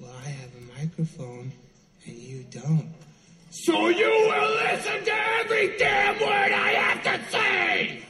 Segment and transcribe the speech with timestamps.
[0.00, 1.50] Well, I have a microphone
[2.06, 2.94] and you don't.
[3.50, 8.02] So you will listen to every damn word I have to say!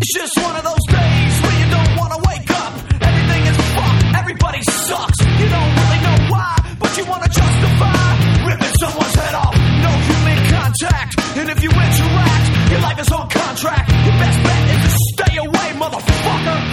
[0.00, 2.72] It's just one of those days where you don't want to wake up.
[3.00, 5.20] Everything is fucked, everybody sucks.
[5.20, 9.54] You don't really know why, but you want to justify ripping someone's head off.
[9.54, 13.28] No human contact, and if you interact, your life is on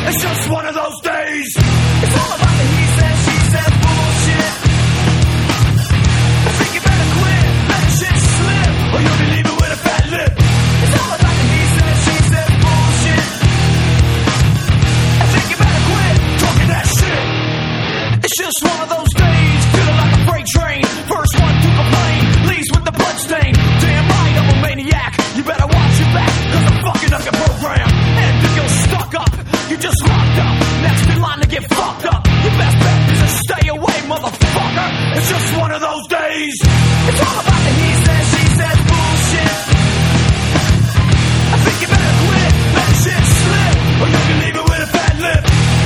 [0.06, 1.48] It's just one of those days.
[1.56, 4.54] It's all about the he said, she said bullshit.
[6.44, 10.04] I think you better quit, let shit slip, or you'll be leaving with a fat
[10.14, 10.32] lip.
[10.84, 13.26] It's all about the he said, she said bullshit.
[15.24, 17.24] I think you better quit talking that shit.
[18.26, 19.03] It's just one of those
[35.16, 36.56] It's just one of those days.
[36.62, 39.56] It's all about the he says, she says bullshit.
[41.54, 44.82] I think you better quit, let the shit slip, or you can leave it with
[44.82, 45.44] a fat lip.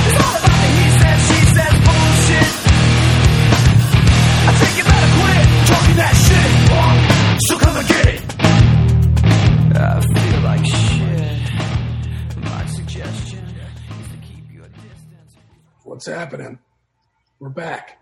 [0.08, 2.52] It's all about the he says, she says bullshit.
[4.48, 6.98] I think you better quit talking that shit, punk.
[7.46, 8.22] So come and get it.
[9.76, 11.36] I feel like shit.
[12.48, 15.36] My suggestion is to keep your distance.
[15.84, 16.58] What's happening?
[17.40, 18.00] We're back.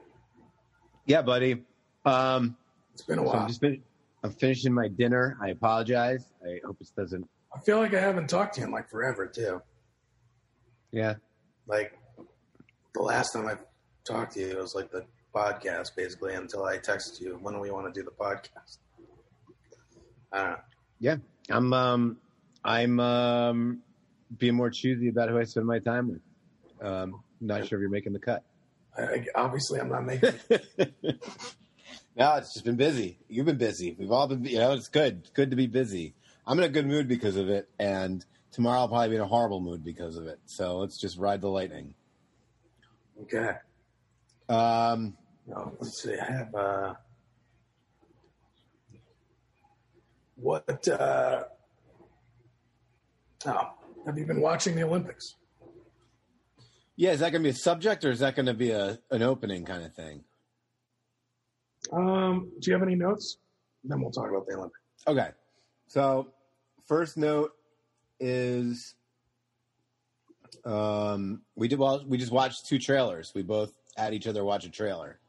[1.07, 1.63] Yeah, buddy.
[2.05, 2.57] Um,
[2.93, 3.41] It's been a so while.
[3.43, 3.83] I'm just fin-
[4.23, 5.37] I'm finishing my dinner.
[5.41, 6.27] I apologize.
[6.45, 7.29] I hope this doesn't.
[7.55, 9.63] I feel like I haven't talked to you in like forever too.
[10.91, 11.15] Yeah.
[11.67, 11.97] Like
[12.95, 13.57] the last time I
[14.05, 17.61] talked to you, it was like the podcast basically until I texted you when do
[17.61, 18.79] we want to do the podcast.
[20.33, 20.57] I don't know.
[20.99, 21.17] Yeah.
[21.51, 22.17] I'm um
[22.65, 23.83] I'm um
[24.39, 26.21] being more choosy about who I spend my time with.
[26.87, 28.43] Um, not sure if you're making the cut.
[28.99, 30.33] I, obviously, I'm not making.
[32.17, 33.19] no, it's just been busy.
[33.29, 33.95] You've been busy.
[33.99, 35.19] We've all been, you know, it's good.
[35.21, 36.15] It's good to be busy.
[36.47, 39.27] I'm in a good mood because of it, and tomorrow I'll probably be in a
[39.27, 40.39] horrible mood because of it.
[40.47, 41.95] So let's just ride the lightning.
[43.23, 43.53] okay.
[44.49, 46.17] Um, No, let's see.
[46.19, 46.55] I have.
[46.55, 46.95] uh
[50.37, 50.87] What?
[50.89, 51.45] uh
[53.45, 53.71] Oh,
[54.07, 55.35] have you been watching the Olympics?
[56.97, 58.99] Yeah, is that going to be a subject or is that going to be a
[59.11, 60.25] an opening kind of thing?
[61.93, 63.39] Um, do you have any notes?
[63.85, 64.81] Then we'll talk about the Olympics.
[65.07, 65.29] Okay.
[65.89, 66.33] So,
[66.89, 67.53] first note
[68.19, 68.95] is
[70.65, 72.03] um, we did well.
[72.07, 73.33] We just watched two trailers.
[73.35, 75.21] We both had each other watch a trailer,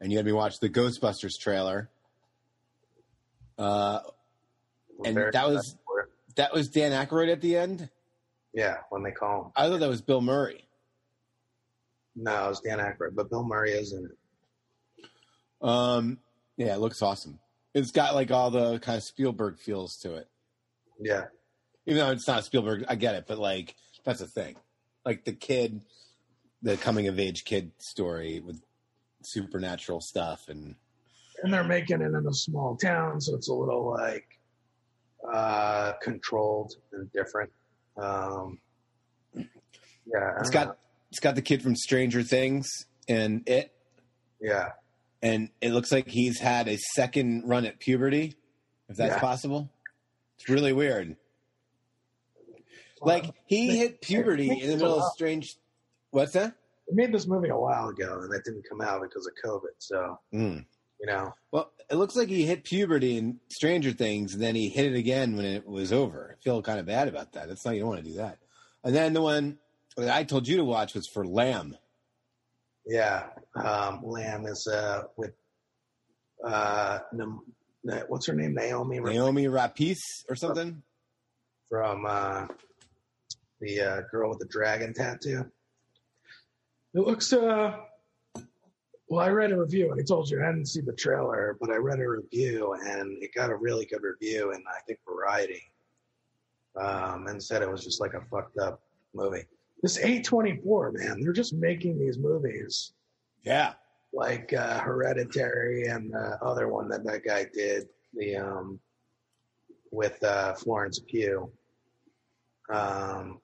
[0.00, 1.90] and you had me watch the Ghostbusters trailer.
[3.58, 4.00] Uh,
[4.96, 6.08] We're and that was excited for it.
[6.36, 7.90] that was Dan Aykroyd at the end.
[8.54, 9.52] yeah when they call him.
[9.56, 10.67] I thought that was Bill Murray.
[12.20, 15.06] No, it was Dan Aykroyd, but Bill Murray is in it.
[15.60, 16.18] Um,
[16.56, 17.38] yeah, it looks awesome.
[17.74, 20.28] It's got like all the kind of Spielberg feels to it.
[21.00, 21.26] Yeah,
[21.86, 24.56] even though it's not Spielberg, I get it, but like that's a thing.
[25.04, 25.82] Like the kid,
[26.60, 28.60] the coming of age kid story with
[29.22, 30.74] supernatural stuff, and
[31.42, 34.26] and they're making it in a small town, so it's a little like
[35.32, 37.52] uh controlled and different.
[37.96, 38.58] Um,
[39.34, 40.74] yeah, it's don't know.
[41.10, 42.68] It's got the kid from Stranger Things
[43.08, 43.72] and it,
[44.40, 44.70] yeah,
[45.22, 48.34] and it looks like he's had a second run at puberty,
[48.88, 49.20] if that's Yeah.
[49.20, 49.70] possible.
[50.38, 51.16] It's really weird.
[53.00, 55.56] Like he hit puberty in the middle of Strange.
[56.10, 56.54] What's that?
[56.88, 59.74] they made this movie a while ago, and that didn't come out because of COVID.
[59.78, 60.64] So Mm.
[61.00, 64.68] you know, Well, it looks like he hit puberty in Stranger Things, and then he
[64.68, 66.36] hit it again when it was over.
[66.38, 67.48] I feel kind of bad about that.
[67.48, 68.38] That's not you don't want to do that.
[68.84, 69.58] And then the one
[70.02, 71.76] that I told you to watch was for Lamb.
[72.86, 73.24] yeah.
[73.54, 75.32] Um, Lamb is uh with
[76.44, 77.00] uh,
[78.08, 78.54] what's her name?
[78.54, 80.82] Naomi Naomi Rapace or something.
[81.68, 82.46] from uh,
[83.60, 85.44] the uh, girl with the dragon tattoo.
[86.94, 87.76] It looks uh
[89.10, 91.70] well, I read a review and I told you I hadn't seen the trailer, but
[91.70, 95.62] I read a review and it got a really good review in I think Variety.
[96.78, 98.80] Um, and said it was just like a fucked up
[99.14, 99.44] movie.
[99.82, 102.92] This A24, man, they're just making these movies
[103.44, 103.74] Yeah.
[104.12, 108.80] like uh, Hereditary and the other one that that guy did, the um,
[109.92, 111.50] with uh, Florence Pugh.
[112.70, 113.40] Um,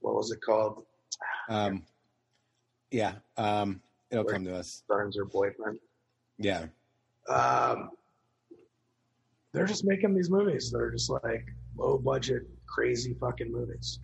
[0.00, 0.84] what was it called?
[1.48, 1.82] Um,
[2.90, 3.14] yeah.
[3.36, 3.80] Um,
[4.10, 4.82] it'll come to us.
[4.88, 5.78] Burns her boyfriend.
[6.38, 6.66] Yeah.
[7.28, 7.90] Um,
[9.52, 10.70] they're just making these movies.
[10.70, 11.46] They're just like
[11.76, 13.98] low budget, crazy fucking movies.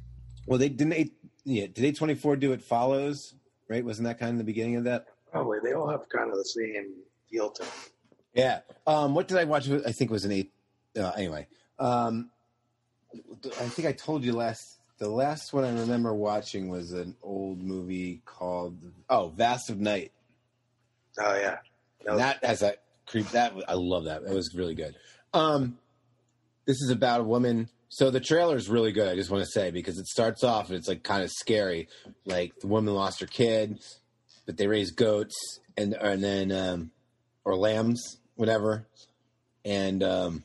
[0.46, 1.12] Well, they didn't.
[1.46, 3.34] Yeah, did A24 do It Follows?
[3.68, 3.84] Right?
[3.84, 5.06] Wasn't that kind of the beginning of that?
[5.30, 6.94] Probably they all have kind of the same
[7.30, 7.72] feel to them.
[8.34, 8.60] Yeah.
[8.86, 9.70] Um, what did I watch?
[9.70, 10.52] I think it was an eight.
[10.98, 11.46] Uh, anyway,
[11.78, 12.30] um,
[13.14, 14.74] I think I told you last.
[14.98, 18.78] The last one I remember watching was an old movie called
[19.10, 20.10] Oh, Vast of Night.
[21.20, 21.58] Oh yeah,
[22.06, 23.28] And was- that has that creep.
[23.30, 24.24] That I love that.
[24.24, 24.96] That was really good.
[25.34, 25.78] Um,
[26.64, 27.68] this is about a woman.
[27.88, 29.08] So the trailer is really good.
[29.08, 31.88] I just want to say because it starts off and it's like kind of scary.
[32.24, 33.78] Like the woman lost her kid,
[34.44, 35.34] but they raise goats
[35.76, 36.90] and and then um,
[37.44, 38.86] or lambs, whatever.
[39.64, 40.44] And um,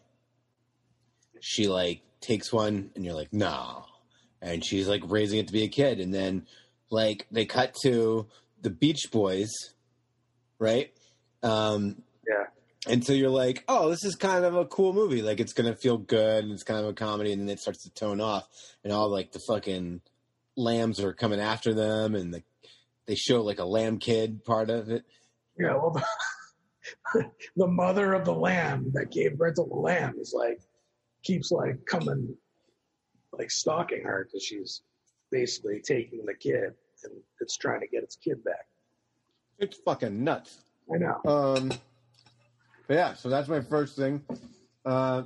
[1.40, 3.86] she like takes one, and you're like, no.
[4.42, 6.48] And she's like raising it to be a kid, and then
[6.90, 8.28] like they cut to
[8.62, 9.50] the Beach Boys,
[10.60, 10.92] right?
[11.44, 12.46] Um, yeah.
[12.88, 15.22] And so you're like, oh, this is kind of a cool movie.
[15.22, 17.84] Like it's gonna feel good and it's kind of a comedy, and then it starts
[17.84, 18.48] to tone off,
[18.84, 20.02] and all like the fucking
[20.56, 22.44] lambs are coming after them, and the,
[23.06, 25.06] they show like a lamb kid part of it.
[25.58, 25.92] Yeah, well,
[27.14, 27.26] the,
[27.56, 30.62] the mother of the lamb that gave birth to the lamb is like
[31.24, 32.36] keeps like coming,
[33.32, 34.82] like stalking her because she's
[35.30, 36.74] basically taking the kid
[37.04, 38.68] and it's trying to get its kid back.
[39.60, 40.64] It's fucking nuts.
[40.94, 41.22] I know.
[41.26, 41.72] Um,
[42.92, 44.22] but yeah, so that's my first thing.
[44.86, 45.24] Uh,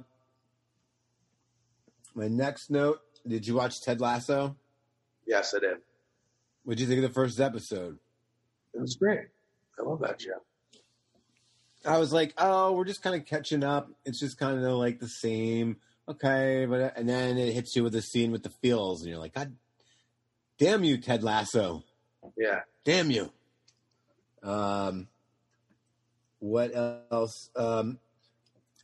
[2.14, 4.56] my next note: Did you watch Ted Lasso?
[5.26, 5.78] Yes, I did.
[6.64, 7.98] What did you think of the first episode?
[8.76, 9.22] It was great.
[9.80, 10.44] I love that show.
[11.84, 13.90] I was like, oh, we're just kind of catching up.
[14.06, 15.78] It's just kind of like the same.
[16.08, 19.18] Okay, but and then it hits you with a scene with the feels, and you're
[19.18, 19.56] like, God
[20.60, 21.84] damn you, Ted Lasso.
[22.38, 22.60] Yeah.
[22.84, 23.32] Damn you.
[24.44, 25.08] Um,
[26.46, 26.76] what
[27.12, 27.50] else?
[27.56, 27.98] Um,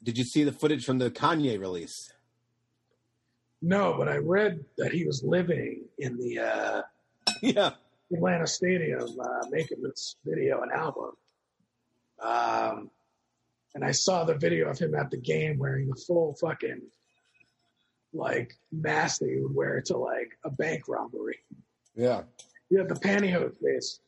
[0.02, 2.12] did you see the footage from the Kanye release?
[3.62, 6.82] No, but I read that he was living in the uh,
[7.44, 7.72] yeah.
[8.12, 11.12] Atlanta Stadium uh, making this video and album.
[12.20, 12.90] Um,
[13.76, 16.82] and I saw the video of him at the game wearing the full fucking
[18.12, 21.38] like mask that he would wear to like a bank robbery.
[21.96, 22.24] Yeah.
[22.76, 24.00] Had the pantyhose face.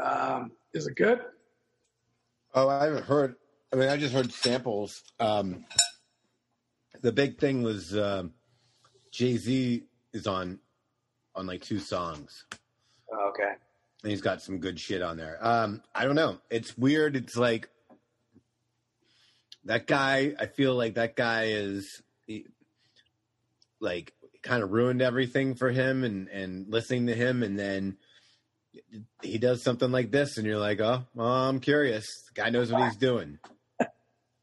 [0.00, 1.20] Um, is it good?
[2.54, 3.36] Oh, I haven't heard.
[3.72, 5.02] I mean, I just heard samples.
[5.20, 5.64] Um,
[7.00, 8.32] the big thing was um,
[9.12, 10.58] Jay Z is on
[11.34, 12.44] on like two songs,
[13.12, 13.52] Oh, okay.
[14.02, 15.38] and he's got some good shit on there.
[15.40, 16.38] Um, I don't know.
[16.50, 17.14] It's weird.
[17.14, 17.68] It's like
[19.64, 20.34] that guy.
[20.38, 22.46] I feel like that guy is he,
[23.78, 24.12] like
[24.42, 27.96] kind of ruined everything for him, and and listening to him, and then
[29.22, 32.06] he does something like this, and you're like, oh, well, I'm curious.
[32.28, 33.38] The guy knows what he's doing.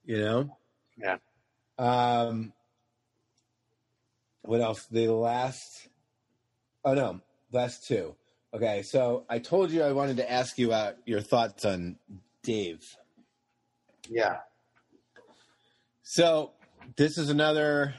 [0.10, 0.58] You know?
[0.98, 1.18] Yeah.
[1.78, 2.54] Um,
[4.42, 4.86] what else?
[4.90, 5.90] The last,
[6.86, 7.20] oh no,
[7.52, 8.16] last two.
[8.54, 11.98] Okay, so I told you I wanted to ask you about your thoughts on
[12.42, 12.80] Dave.
[14.10, 14.38] Yeah.
[16.04, 16.54] So
[16.96, 17.96] this is another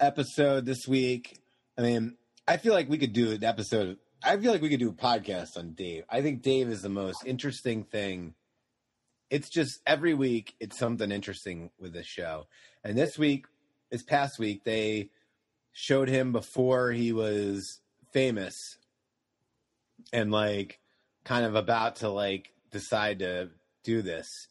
[0.00, 1.38] episode this week.
[1.76, 2.16] I mean,
[2.48, 3.98] I feel like we could do an episode.
[4.22, 6.04] I feel like we could do a podcast on Dave.
[6.10, 8.34] I think Dave is the most interesting thing.
[9.30, 12.46] It's just every week it's something interesting with this show.
[12.84, 13.46] And this week,
[13.90, 15.10] this past week, they
[15.72, 17.80] showed him before he was
[18.12, 18.76] famous
[20.12, 20.80] and like
[21.24, 23.50] kind of about to like decide to
[23.84, 24.48] do this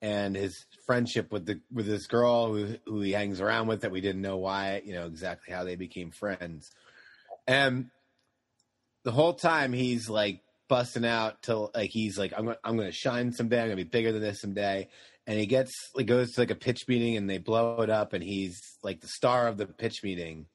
[0.00, 3.90] and his friendship with the with this girl who who he hangs around with that
[3.90, 6.70] we didn't know why you know exactly how they became friends
[7.46, 7.90] and
[9.04, 12.92] the whole time he's like busting out till like he's like I'm gonna, I'm gonna
[12.92, 13.60] shine someday.
[13.60, 14.88] I'm gonna be bigger than this someday.
[15.26, 18.12] And he gets like goes to like a pitch meeting and they blow it up
[18.12, 20.46] and he's like the star of the pitch meeting.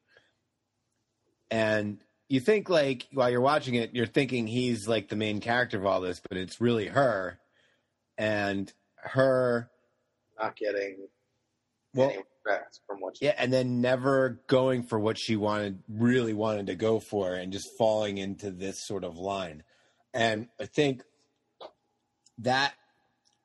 [1.52, 5.78] And you think like while you're watching it you're thinking he's like the main character
[5.78, 7.40] of all this but it's really her.
[8.18, 9.70] And her
[10.40, 11.08] Not getting
[11.96, 15.80] well any respect from what she yeah and then never going for what she wanted
[15.90, 19.64] really wanted to go for and just falling into this sort of line.
[20.14, 21.04] And i think
[22.40, 22.74] that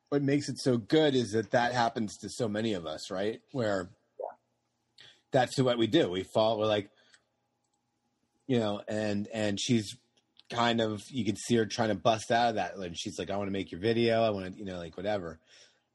[0.09, 3.41] what makes it so good is that that happens to so many of us right?
[3.51, 3.89] Where
[5.31, 6.09] that's what we do.
[6.09, 6.89] We fall we're like
[8.47, 9.95] you know and and she's
[10.49, 12.75] kind of you can see her trying to bust out of that.
[12.75, 14.21] And she's like i want to make your video.
[14.21, 15.39] I want to you know like whatever.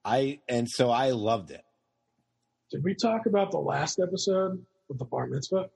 [0.05, 1.66] I and so i loved it
[2.71, 5.71] Did we talk about the last episode with the bar mitzvah?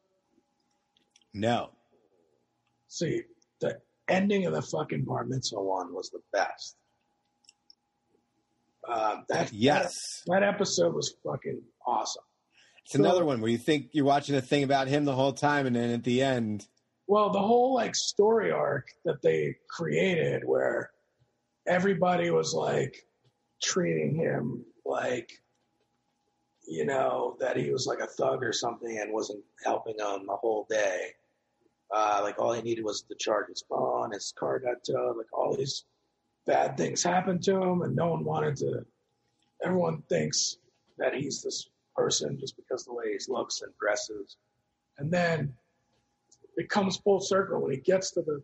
[1.33, 1.71] no
[2.89, 3.23] See,
[3.61, 3.79] the
[4.09, 6.77] ending of the fucking bar mitzvah one was the best.
[8.89, 12.25] Um, that yes that, that episode was fucking awesome.
[12.85, 15.67] It's another one where you think you're watching a thing about him the whole time,
[15.67, 16.67] and then at the end,
[17.07, 20.91] Well, the whole like story arc that they created where
[21.69, 23.07] everybody was like
[23.63, 25.31] treating him like
[26.71, 30.37] you know that he was like a thug or something and wasn't helping him the
[30.37, 31.13] whole day.
[31.95, 35.33] Uh, like all he needed was to charge his phone, his car got towed, like
[35.33, 35.85] all these
[36.47, 38.85] bad things happened to him and no one wanted to
[39.63, 40.57] everyone thinks
[40.99, 44.37] that he's this person just because the way he looks and dresses.
[44.99, 45.53] And then
[46.57, 48.43] it comes full circle when he gets to the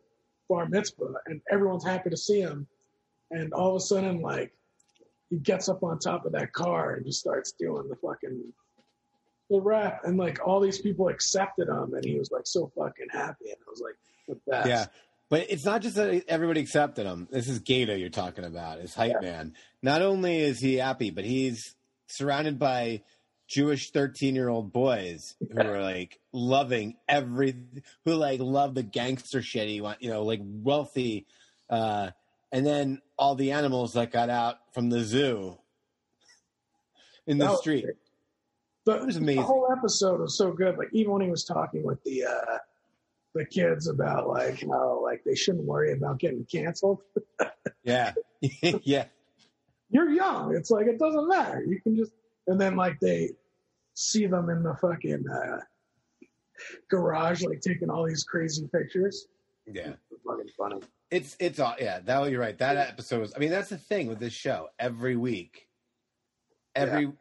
[0.49, 2.67] bar mitzvah and everyone's happy to see him.
[3.31, 4.53] And all of a sudden, like,
[5.31, 8.53] he gets up on top of that car and just starts doing the fucking
[9.51, 10.01] the rap.
[10.05, 13.47] And like, all these people accepted him and he was like so fucking happy.
[13.47, 13.95] And I was like,
[14.29, 14.69] the best.
[14.69, 14.87] yeah.
[15.29, 17.27] But it's not just that everybody accepted him.
[17.31, 19.29] This is GaTa you're talking about, is hype Yeah.
[19.31, 19.55] man.
[19.83, 21.75] Not only is he happy, but he's
[22.07, 23.03] surrounded by
[23.49, 27.57] Jewish 13 year old boys who are like loving every,
[28.05, 31.27] who like love the gangster shit he want, you know, like wealthy.
[31.69, 32.11] Uh,
[32.53, 35.59] and then all the animals that got out from the zoo
[37.27, 37.85] in the That was street.
[37.85, 37.97] great.
[38.85, 39.41] The, was amazing.
[39.43, 40.79] The whole episode was so good.
[40.79, 42.59] Like even when he was talking with the uh,
[43.35, 47.01] the kids about like how like they shouldn't worry about getting canceled.
[47.83, 48.15] Yeah.
[48.63, 49.05] yeah.
[49.91, 50.57] You're young.
[50.57, 51.63] It's like it doesn't matter.
[51.65, 52.11] You can just
[52.49, 53.31] and then like they
[53.95, 55.61] see them in the fucking uh,
[56.91, 59.29] garage, like taking all these crazy pictures.
[59.67, 59.93] Yeah.
[60.29, 60.81] It's fucking funny.
[61.11, 62.01] It's it's all yeah.
[62.01, 62.59] That you're right.
[62.59, 63.35] That episode was.
[63.35, 64.69] I mean, that's the thing with this show.
[64.79, 65.69] Every week,
[66.75, 67.13] every.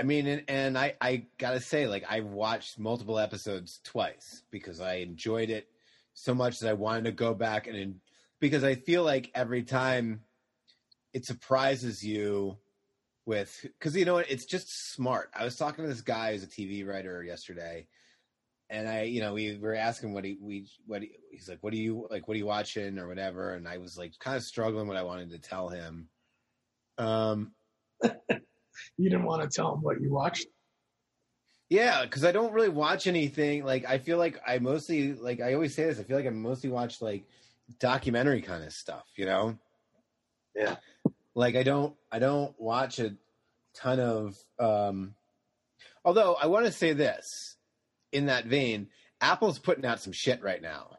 [0.00, 4.80] I mean, and, and I I gotta say, like I watched multiple episodes twice because
[4.80, 5.68] I enjoyed it
[6.14, 7.96] so much that I wanted to go back and
[8.40, 10.22] because I feel like every time
[11.12, 12.56] it surprises you
[13.26, 15.30] with because you know what it's just smart.
[15.34, 17.86] I was talking to this guy who's a TV writer yesterday,
[18.70, 21.72] and I, you know, we were asking what he we what he, he's like, what
[21.72, 24.42] do you like, what are you watching or whatever, and I was like, kind of
[24.42, 26.08] struggling what I wanted to tell him.
[26.98, 27.52] Um,
[28.96, 30.46] You didn't want to tell him what you watched.
[31.68, 33.64] yeah, because I don't really watch anything.
[33.64, 35.98] Like, I feel like I mostly like I always say this.
[35.98, 37.24] I feel like I mostly watch like
[37.80, 39.04] documentary kind of stuff.
[39.16, 39.58] You know?
[40.54, 40.76] Yeah.
[41.34, 43.14] Like I don't I don't watch a
[43.74, 44.36] ton of.
[44.58, 45.14] um
[46.04, 47.56] Although I want to say this,
[48.12, 48.88] in that vein,
[49.20, 50.96] Apple's putting out some shit right now.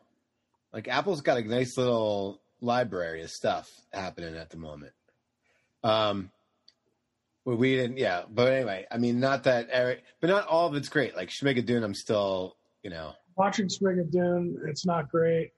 [0.74, 4.94] Like Apple's got a nice little library of stuff happening at the moment.
[5.84, 6.32] Um,
[7.46, 8.24] well, we didn't, yeah.
[8.30, 11.16] But anyway, I mean, not that, Eric, but not all of it's great.
[11.16, 15.52] Like Schmigadoon, I'm still, you know, Watching Schmigadoon, it's not great.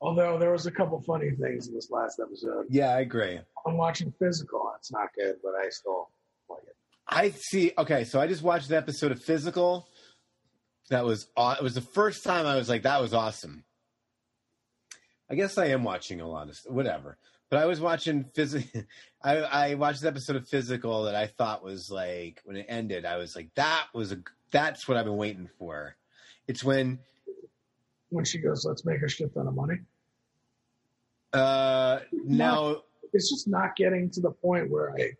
[0.00, 2.66] Although there was a couple funny things in this last episode.
[2.68, 3.38] yeah, I agree.
[3.66, 4.72] I'm watching Physical.
[4.78, 6.10] It's not good, but I still
[6.48, 6.74] like it.
[7.06, 7.72] I see.
[7.78, 9.86] Okay, so I just watched the episode of Physical.
[10.90, 13.64] That was aw- it was the first time I was like, that was awesome.
[15.30, 17.16] I guess I am watching a lot of whatever,
[17.48, 18.82] but I was watching physical.
[19.22, 23.04] I, I watched an episode of Physical that I thought was like when it ended.
[23.04, 24.18] I was like, that was a
[24.50, 25.94] that's what I've been waiting for.
[26.48, 26.98] It's when
[28.08, 29.76] When she goes, let's make a shit ton of money.
[31.32, 32.82] uh now
[33.12, 35.12] It's just not getting to the point where I.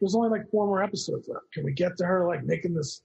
[0.00, 3.02] There's only like four more episodes left, can we get to her like making this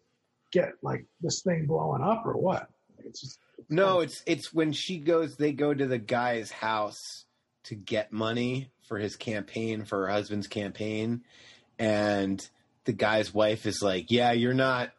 [0.55, 2.69] get like this thing blowing up or what?
[2.99, 5.35] It's just No, it's it's when she goes.
[5.35, 7.25] They go to the guy's house
[7.65, 11.23] to get money for his campaign, for her husband's campaign,
[11.77, 12.47] and
[12.85, 14.91] the guy's wife is like, "Yeah, you're not."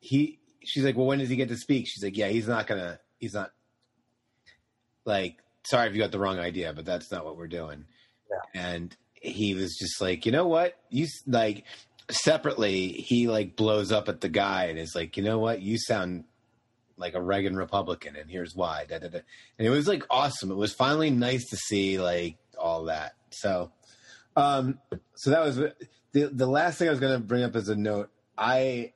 [0.00, 2.66] He, she's like, "Well, when does he get to speak?" She's like, "Yeah, he's not
[2.66, 2.98] gonna.
[3.18, 3.52] He's not."
[5.04, 7.84] Like, sorry if you got the wrong idea, but that's not what we're doing.
[8.54, 10.76] And he was just like, you know what?
[10.88, 11.64] You like
[12.12, 12.88] separately.
[12.88, 15.60] He like blows up at the guy and is like, you know what?
[15.62, 16.24] You sound
[16.96, 18.84] like a Reagan Republican, and here's why.
[18.88, 19.20] Da, da, da.
[19.58, 20.50] And it was like awesome.
[20.50, 23.14] It was finally nice to see like all that.
[23.30, 23.72] So,
[24.36, 24.78] um,
[25.14, 25.74] so that was the
[26.12, 28.10] the last thing I was going to bring up as a note.
[28.36, 28.92] I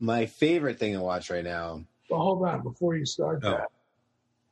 [0.00, 1.84] my favorite thing to watch right now.
[2.10, 3.50] Well, hold on before you start Oh.
[3.50, 3.68] that.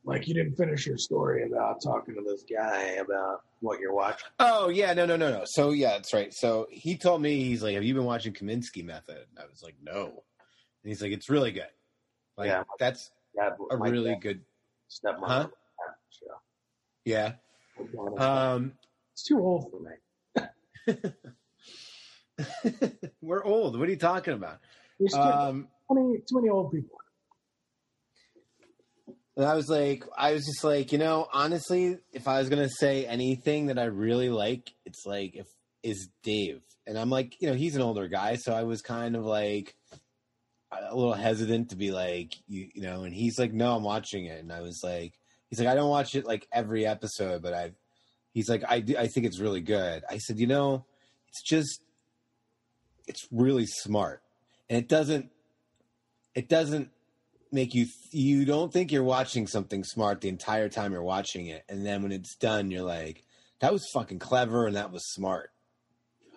[0.07, 4.29] Like you didn't finish your story about talking to this guy about what you're watching.
[4.39, 5.45] Oh yeah, no, no, no, no.
[5.47, 6.33] So yeah, that's right.
[6.33, 9.63] So he told me he's like, "Have you been watching Kominsky Method?" And I was
[9.63, 11.69] like, "No," and he's like, "It's really good.
[12.37, 12.65] Like Yeah.
[12.79, 14.43] that's Yeah, a really good."
[14.91, 15.27] stepmom.
[15.27, 15.49] Huh?
[16.11, 16.27] Show.
[17.05, 17.33] Yeah.
[18.19, 18.75] Um,
[19.13, 19.93] it's too old for me.
[23.23, 23.79] we're old.
[23.79, 24.59] What are you talking about?
[25.01, 26.99] There's too, Um, many, too many old people.
[29.37, 32.69] And I was like, I was just like, you know, honestly, if I was gonna
[32.69, 35.47] say anything that I really like, it's like if
[35.83, 39.17] is Dave, and I'm like, you know, he's an older guy, so I was kind
[39.17, 39.75] of like
[40.73, 43.83] uh, a little hesitant to be like, you, you know, and he's like, no, I'm
[43.83, 45.15] watching it, and I was like,
[45.51, 47.73] he's like, I don't watch it like every episode, but I,
[48.33, 50.05] he's like, I I think it's really good.
[50.09, 50.85] I said, you know,
[51.29, 51.83] it's just,
[53.09, 54.23] it's really smart,
[54.71, 55.31] and it doesn't,
[56.37, 56.91] it doesn't
[57.55, 61.65] make you you don't think you're watching something smart the entire time you're watching it.
[61.69, 63.25] And then when it's done you're like
[63.61, 65.51] that was fucking clever and that was smart.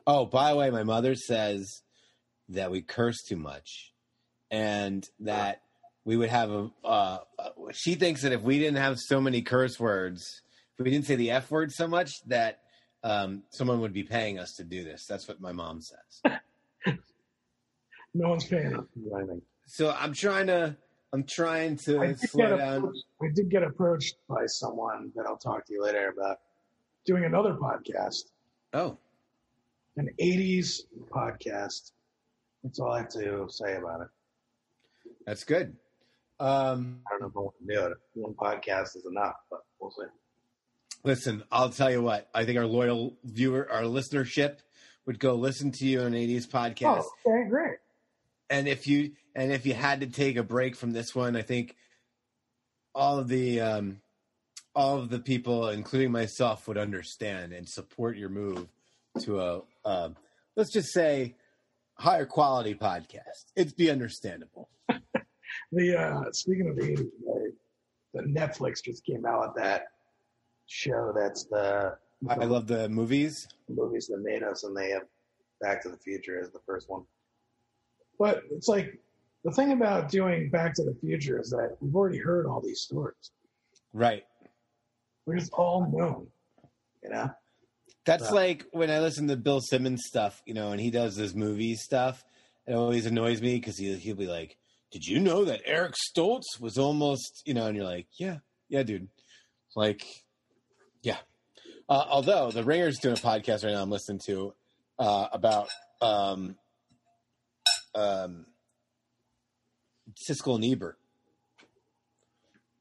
[0.05, 1.81] Oh by the way my mother says
[2.49, 3.93] that we curse too much
[4.51, 5.63] and that
[6.05, 7.17] we would have a uh,
[7.73, 10.41] she thinks that if we didn't have so many curse words
[10.77, 12.59] if we didn't say the f word so much that
[13.03, 15.05] um, someone would be paying us to do this.
[15.05, 16.39] That's what my mom says.
[18.13, 18.85] No one's paying us.
[18.93, 19.41] To do anything.
[19.67, 20.75] so i'm trying to
[21.17, 25.37] i'm trying to slow get down approached, I did get approached by someone that I'll
[25.37, 26.37] talk to you later about
[27.05, 28.25] doing another podcast,
[28.73, 28.97] oh
[29.97, 31.91] an 80s podcast.
[32.63, 34.07] That's all I have to say about it.
[35.25, 35.75] That's good.
[36.39, 37.97] Um, I don't know if I want to do it.
[38.13, 40.03] One podcast is enough, but we'll see.
[41.03, 42.29] listen, I'll tell you what.
[42.33, 44.57] I think our loyal viewer, our listenership,
[45.07, 47.05] would go listen to you on an '80s podcast.
[47.25, 47.77] Oh, okay, great.
[48.49, 51.43] And if you and if you had to take a break from this one, I
[51.43, 51.75] think
[52.95, 54.01] all of the um,
[54.75, 58.67] all of the people, including myself, would understand and support your move
[59.19, 60.17] to a um,
[60.55, 61.35] let's just say
[61.93, 63.45] higher quality podcast.
[63.55, 64.69] It'd be understandable.
[65.71, 67.07] The uh, speaking of the 80s,
[68.13, 69.87] the Netflix just came out with that
[70.67, 71.11] show.
[71.13, 71.97] That's the,
[72.29, 73.49] I love the movies.
[73.67, 75.03] movies that made us, and they have
[75.59, 77.03] Back to the Future as the first one.
[78.17, 78.97] But it's like
[79.47, 82.81] the thing about doing Back to the Future is that we've already heard all these
[82.81, 83.31] stories.
[83.93, 84.25] Right.
[85.25, 86.27] We're just all known,
[87.01, 87.31] you know.
[88.03, 91.33] That's like when I listen to Bill Simmons stuff, you know, and he does this
[91.33, 92.25] movie stuff.
[92.67, 94.57] It always annoys me because he, he'll be like,
[94.91, 98.83] Did you know that Eric Stoltz was almost, you know, and you're like, Yeah, yeah,
[98.83, 99.07] dude.
[99.77, 100.05] Like,
[101.03, 101.19] yeah.
[101.87, 104.53] Uh, although the Ringer's doing a podcast right now I'm listening to
[104.99, 105.69] uh, about
[106.01, 106.57] um,
[107.95, 108.45] um,
[110.17, 110.97] Siskel and Ebert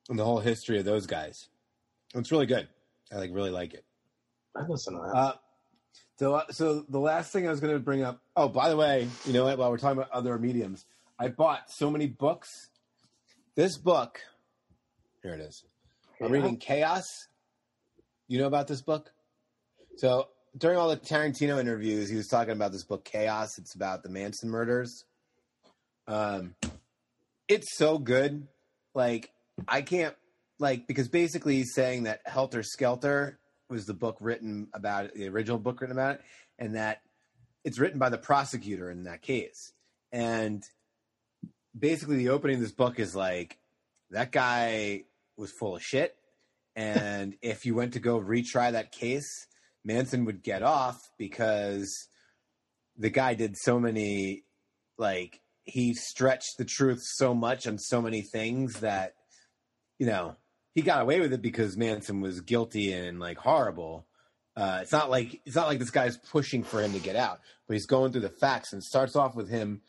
[0.09, 1.49] and the whole history of those guys.
[2.15, 2.69] It's really good.
[3.13, 3.85] I like really like it.
[4.57, 5.17] I listen to that.
[5.17, 5.33] Uh,
[6.19, 8.23] so, so the last thing I was going to bring up.
[8.37, 9.59] Oh, by the way, you know what?
[9.59, 10.87] While we're talking about other mediums,
[11.19, 12.71] I bought so many books.
[13.55, 14.21] This book,
[15.23, 15.65] here it is.
[16.21, 17.05] I'm reading Chaos.
[18.29, 19.13] You know about this book?
[19.97, 23.59] So during all the Tarantino interviews, he was talking about this book, Chaos.
[23.59, 25.05] It's about the Manson murders.
[26.09, 26.55] Um,
[27.49, 28.47] it's so good.
[28.95, 29.31] Like
[29.69, 30.15] I can't
[30.59, 35.29] like because basically he's saying that Helter Skelter was the book written about it, the
[35.29, 36.21] original book written about it,
[36.59, 37.03] and that
[37.65, 39.73] it's written by the prosecutor in that case.
[40.13, 40.63] And
[41.79, 43.59] basically, the opening of this book is like
[44.11, 45.05] that guy
[45.37, 46.17] was full of shit,
[46.75, 49.47] and if you went to go retry that case,
[49.85, 52.09] Manson would get off because
[52.97, 54.45] the guy did so many
[54.97, 59.15] like he stretched the truth so much on so many things that
[59.99, 60.37] you know
[60.75, 64.07] he got away with it because Manson was guilty and like horrible.
[64.57, 67.41] Uh, it's not like it's not like this guy's pushing for him to get out,
[67.67, 69.83] but he's going through the facts and starts off with him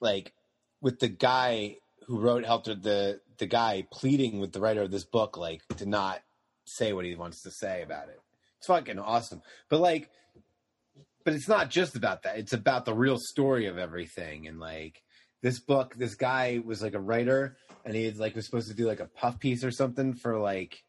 [0.00, 0.32] like
[0.80, 5.04] with the guy who wrote Helter the the guy pleading with the writer of this
[5.04, 6.20] book like to not
[6.64, 8.20] say what he wants to say about it.
[8.58, 9.42] It's fucking awesome.
[9.68, 10.10] But like
[11.24, 12.38] but it's not just about that.
[12.38, 15.02] It's about the real story of everything and like
[15.42, 18.86] this book this guy was like a writer and he like was supposed to do
[18.86, 20.82] like a puff piece or something for like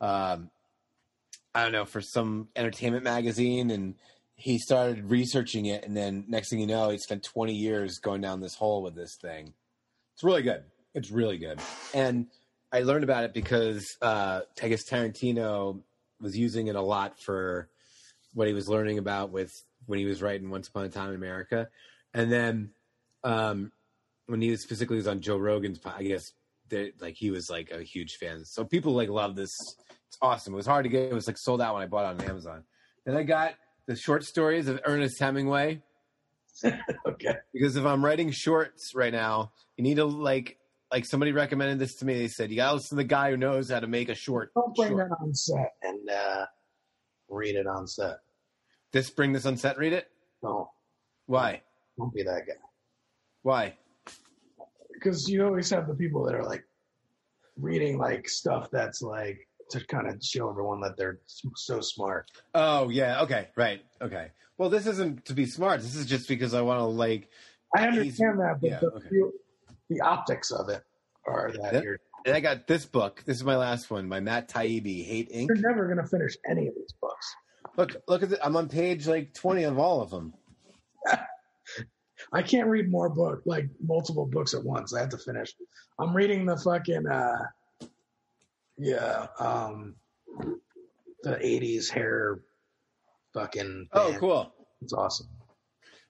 [0.00, 0.50] um
[1.54, 3.96] I don't know for some entertainment magazine and
[4.36, 8.20] he started researching it and then next thing you know he spent 20 years going
[8.20, 9.54] down this hole with this thing.
[10.14, 10.62] It's really good.
[10.94, 11.58] It's really good.
[11.94, 12.26] And
[12.72, 15.80] I learned about it because uh I guess Tarantino
[16.20, 17.70] was using it a lot for
[18.34, 19.52] what he was learning about with
[19.86, 21.68] when he was writing Once Upon a Time in America.
[22.14, 22.70] And then
[23.24, 23.72] um
[24.26, 26.32] when he was physically was on Joe Rogan's I guess
[26.70, 28.44] that like he was like a huge fan.
[28.44, 29.50] So people like love this.
[30.08, 30.54] It's awesome.
[30.54, 31.02] It was hard to get.
[31.04, 32.64] It was like sold out when I bought it on Amazon.
[33.04, 33.54] Then I got
[33.86, 35.82] the short stories of Ernest Hemingway
[37.06, 37.34] okay.
[37.52, 40.58] because if I'm writing shorts right now, you need to like
[40.92, 42.14] like somebody recommended this to me.
[42.14, 44.52] They said you gotta listen to the guy who knows how to make a short.
[44.54, 45.08] Don't bring short.
[45.08, 46.46] that on set and uh,
[47.30, 48.18] read it on set.
[48.92, 49.78] This bring this on set.
[49.78, 50.08] Read it.
[50.42, 50.70] No,
[51.26, 51.62] Why?
[51.98, 52.54] don't be that guy.
[53.42, 53.76] Why?
[54.92, 56.64] Because you always have the people that are like
[57.56, 61.20] reading like stuff that's like to kind of show everyone that they're
[61.56, 62.30] so smart.
[62.54, 64.28] Oh yeah, okay, right, okay.
[64.58, 65.80] Well, this isn't to be smart.
[65.80, 67.28] This is just because I want to like.
[67.76, 69.08] I understand that, but yeah, the, okay.
[69.10, 69.32] the,
[69.90, 70.82] the optics of it
[71.26, 71.82] are that Yeah.
[71.82, 73.22] you're And I got this book.
[73.24, 75.46] This is my last one by Matt Taibbi, Hate Inc.
[75.48, 77.09] you're never going to finish any of these books.
[77.80, 80.34] Look, look at the, I'm on page like 20 of all of them.
[82.32, 84.94] I can't read more book like multiple books at once.
[84.94, 85.54] I have to finish.
[85.98, 87.46] I'm reading the fucking uh
[88.76, 89.94] yeah, um
[91.22, 92.40] the 80s hair
[93.32, 94.52] fucking Oh, cool.
[94.82, 95.28] It's awesome.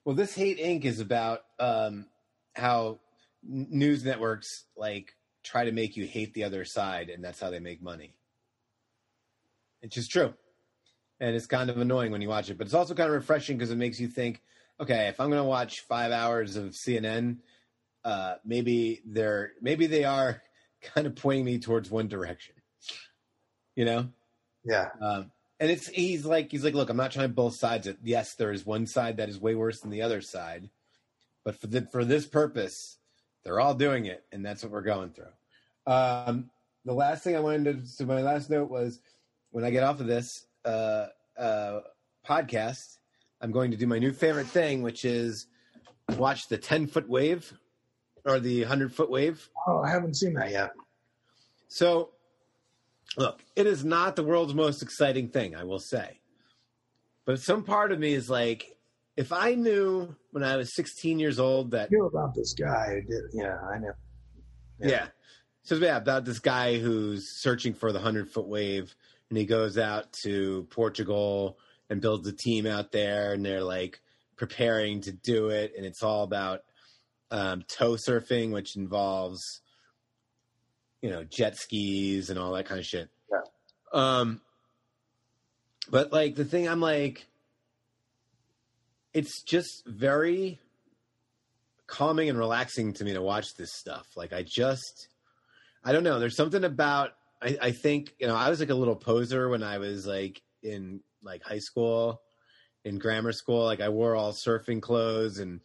[0.03, 0.83] Well, this Hate Inc.
[0.83, 2.07] is about um,
[2.53, 2.99] how
[3.43, 7.59] news networks like try to make you hate the other side, and that's how they
[7.59, 8.13] make money.
[9.81, 10.33] It's just true,
[11.21, 13.55] and it's kind of annoying when you watch it, but it's also kind of refreshing
[13.55, 14.41] because it makes you think,
[14.79, 17.37] okay, if I'm going to watch five hours of CNN,
[18.03, 20.41] uh, maybe they're maybe they are
[20.81, 22.55] kind of pointing me towards one direction,
[23.75, 24.09] you know.
[24.65, 24.89] Yeah.
[24.99, 27.85] Um, and it's he's like he's like, look, I'm not trying to both sides.
[27.85, 30.71] It yes, there is one side that is way worse than the other side,
[31.45, 32.97] but for the, for this purpose,
[33.43, 35.25] they're all doing it, and that's what we're going through.
[35.85, 36.49] Um,
[36.83, 38.99] the last thing I wanted to, so my last note was
[39.51, 41.79] when I get off of this uh, uh,
[42.27, 42.97] podcast,
[43.41, 45.47] I'm going to do my new favorite thing, which is
[46.17, 47.51] watch the 10 foot wave
[48.25, 49.49] or the 100 foot wave.
[49.67, 50.71] Oh, I haven't seen that yet.
[51.67, 52.09] So,
[53.17, 56.19] look, it is not the world's most exciting thing, I will say.
[57.25, 58.77] But some part of me is like,
[59.17, 62.87] if I knew when I was 16 years old that, I knew about this guy
[62.89, 63.91] who did yeah, I know.
[64.79, 65.07] yeah.
[65.63, 68.95] So, yeah, about this guy who's searching for the 100 foot wave
[69.31, 71.57] and he goes out to Portugal
[71.89, 74.01] and builds a team out there and they're like
[74.35, 75.71] preparing to do it.
[75.77, 76.63] And it's all about
[77.31, 79.41] um, tow surfing, which involves,
[81.01, 83.09] you know, jet skis and all that kind of shit.
[83.31, 83.39] Yeah.
[83.93, 84.41] Um,
[85.89, 87.25] but like the thing, I'm like,
[89.13, 90.59] it's just very
[91.87, 94.07] calming and relaxing to me to watch this stuff.
[94.17, 95.07] Like I just,
[95.85, 96.19] I don't know.
[96.19, 99.63] There's something about I, I think you know I was like a little poser when
[99.63, 102.21] I was like in like high school,
[102.85, 103.63] in grammar school.
[103.63, 105.61] Like I wore all surfing clothes and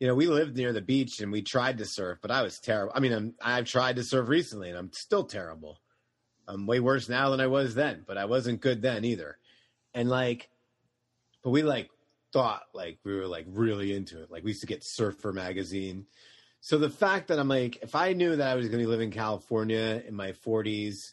[0.00, 2.58] you know we lived near the beach and we tried to surf, but I was
[2.58, 2.92] terrible.
[2.94, 5.80] I mean I'm, I've tried to surf recently and I'm still terrible.
[6.48, 9.38] I'm way worse now than I was then, but I wasn't good then either.
[9.94, 10.48] And like,
[11.42, 11.90] but we like
[12.32, 14.30] thought like we were like really into it.
[14.30, 16.06] Like we used to get Surfer magazine.
[16.66, 19.00] So the fact that I'm like, if I knew that I was going to live
[19.00, 21.12] in California in my 40s,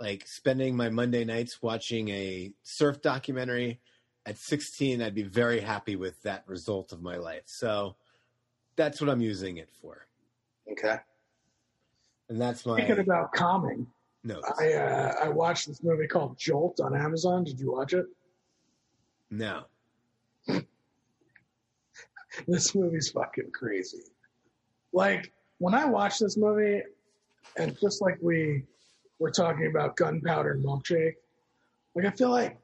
[0.00, 3.80] like spending my Monday nights watching a surf documentary
[4.24, 7.42] at 16, I'd be very happy with that result of my life.
[7.44, 7.96] So
[8.76, 10.06] that's what I'm using it for.
[10.72, 10.96] Okay.
[12.30, 13.88] And that's my Thinking about calming.
[14.24, 14.40] No.
[14.58, 17.44] I uh, I watched this movie called Jolt on Amazon.
[17.44, 18.06] Did you watch it?
[19.28, 19.64] no.
[22.46, 24.04] This movie's fucking crazy.
[24.92, 26.82] Like when I watch this movie,
[27.56, 28.64] and just like we
[29.18, 31.14] were talking about gunpowder and milkshake,
[31.94, 32.58] like I feel like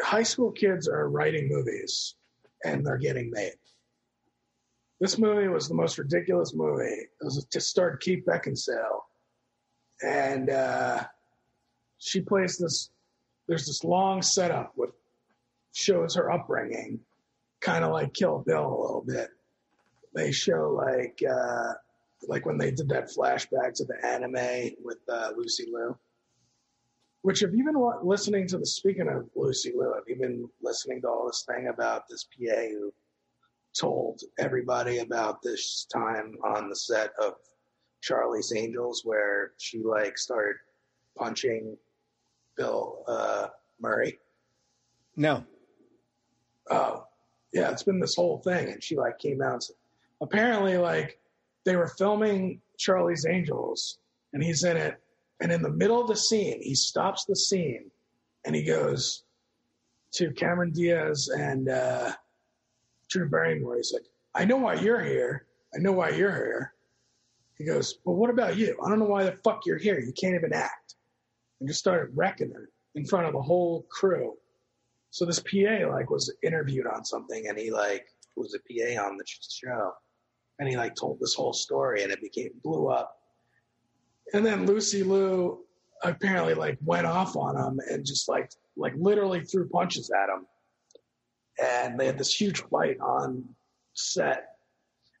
[0.00, 2.14] high school kids are writing movies
[2.64, 3.54] and they're getting made.
[5.00, 6.84] This movie was the most ridiculous movie.
[6.84, 9.02] It was to start Kate Beckinsale,
[10.02, 11.04] and uh,
[11.98, 12.90] she plays this.
[13.46, 14.90] There's this long setup with
[15.72, 17.00] shows her upbringing,
[17.60, 19.30] kind of like Kill Bill a little bit.
[20.14, 21.74] They show like uh,
[22.26, 25.96] like when they did that flashback to the anime with uh, Lucy Liu.
[27.22, 28.66] Which have you been listening to the?
[28.66, 32.60] Speaking of Lucy Liu, have you been listening to all this thing about this PA
[32.70, 32.92] who
[33.78, 37.34] told everybody about this time on the set of
[38.00, 40.56] Charlie's Angels, where she like started
[41.16, 41.76] punching
[42.56, 43.48] Bill uh,
[43.80, 44.18] Murray?
[45.16, 45.44] No.
[46.70, 47.04] oh
[47.52, 49.76] yeah it's been this whole thing and she like came out and said,
[50.20, 51.18] apparently like
[51.64, 53.98] they were filming charlie's angels
[54.32, 55.00] and he's in it
[55.40, 57.90] and in the middle of the scene he stops the scene
[58.44, 59.24] and he goes
[60.12, 62.12] to cameron diaz and uh
[63.08, 63.76] drew barrymore.
[63.76, 64.04] He's like
[64.34, 65.46] i know why you're here.
[65.74, 66.74] I know why you're here.
[67.56, 68.76] He goes well what about you?
[68.84, 69.98] I don't know why the fuck you're here.
[69.98, 70.94] You can't even act.
[71.60, 74.36] And just started wrecking her in front of the whole crew.
[75.10, 79.16] So this PA like was interviewed on something, and he like was a PA on
[79.16, 79.92] the show,
[80.58, 83.20] and he like told this whole story, and it became blew up.
[84.32, 85.64] And then Lucy Liu
[86.02, 90.46] apparently like went off on him and just like like literally threw punches at him,
[91.62, 93.44] and they had this huge fight on
[93.94, 94.56] set,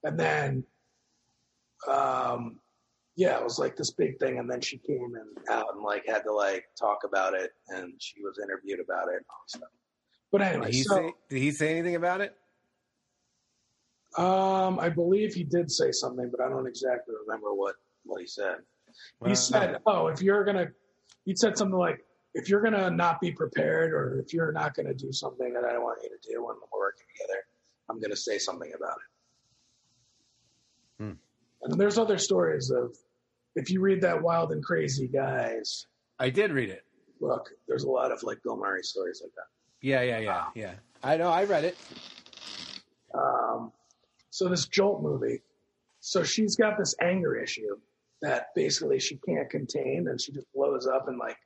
[0.04, 0.64] and then
[1.86, 2.58] um,
[3.16, 6.06] yeah, it was like this big thing, and then she came and out and like
[6.06, 9.68] had to like talk about it, and she was interviewed about it and all stuff.
[10.30, 11.12] But anyway, Did he so say?
[11.28, 12.36] Did he say anything about it?
[14.18, 18.26] Um, I believe he did say something, but I don't exactly remember what what he
[18.26, 18.56] said.
[19.20, 20.68] Well, he said, "Oh, if you're gonna,"
[21.24, 22.04] he said something like,
[22.34, 25.72] "If you're gonna not be prepared, or if you're not gonna do something that I
[25.72, 27.40] don't want you to do when we're working together,
[27.88, 28.96] I'm gonna say something about
[30.98, 31.12] it." Hmm.
[31.62, 32.96] And there's other stories of
[33.54, 35.86] if you read that Wild and Crazy Guys
[36.18, 36.84] I did read it.
[37.20, 39.46] Look, there's a lot of like Bill Murray stories like that.
[39.80, 40.74] Yeah, yeah, yeah, yeah.
[41.02, 41.30] I know.
[41.30, 41.76] I read it.
[43.14, 43.72] Um,
[44.38, 45.42] so this Jolt movie,
[45.98, 47.76] so she's got this anger issue
[48.22, 51.36] that basically she can't contain, and she just blows up and like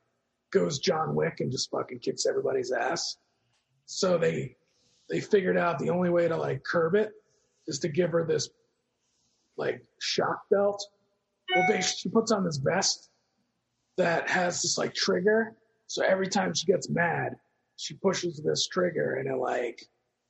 [0.51, 3.17] goes John Wick and just fucking kicks everybody's ass.
[3.87, 4.57] So they
[5.09, 7.13] they figured out the only way to like curb it
[7.65, 8.49] is to give her this
[9.57, 10.85] like shock belt.
[11.55, 13.09] Well, they, she puts on this vest
[13.97, 15.55] that has this like trigger.
[15.87, 17.33] So every time she gets mad,
[17.75, 19.83] she pushes this trigger and it like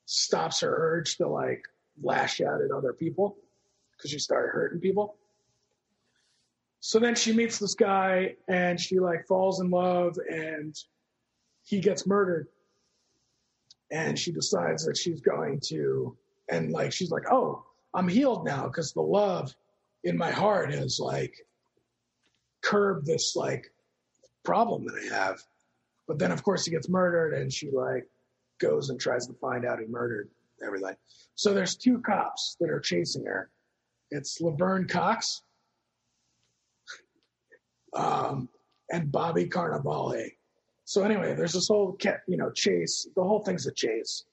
[0.06, 1.62] stops her urge to like
[2.02, 3.38] lash out at other people
[3.96, 5.16] because she started hurting people.
[6.80, 10.76] So then she meets this guy and she like falls in love and
[11.64, 12.48] he gets murdered.
[13.92, 16.18] And she decides that she's going to,
[16.50, 19.56] and like, she's like, oh, I'm healed now because the love
[20.04, 21.46] in my heart has like
[22.62, 23.72] curbed this like
[24.44, 25.42] problem that I have.
[26.08, 28.08] But then, of course, he gets murdered, and she like
[28.60, 30.30] goes and tries to find out he murdered
[30.66, 30.96] everything.
[31.36, 33.50] So there's two cops that are chasing her.
[34.12, 35.42] It's Laverne Cox
[37.96, 38.50] um,
[38.92, 40.32] and Bobby Cannavale.
[40.86, 41.98] So anyway, there's this whole
[42.28, 43.08] you know chase.
[43.16, 44.24] The whole thing's a chase.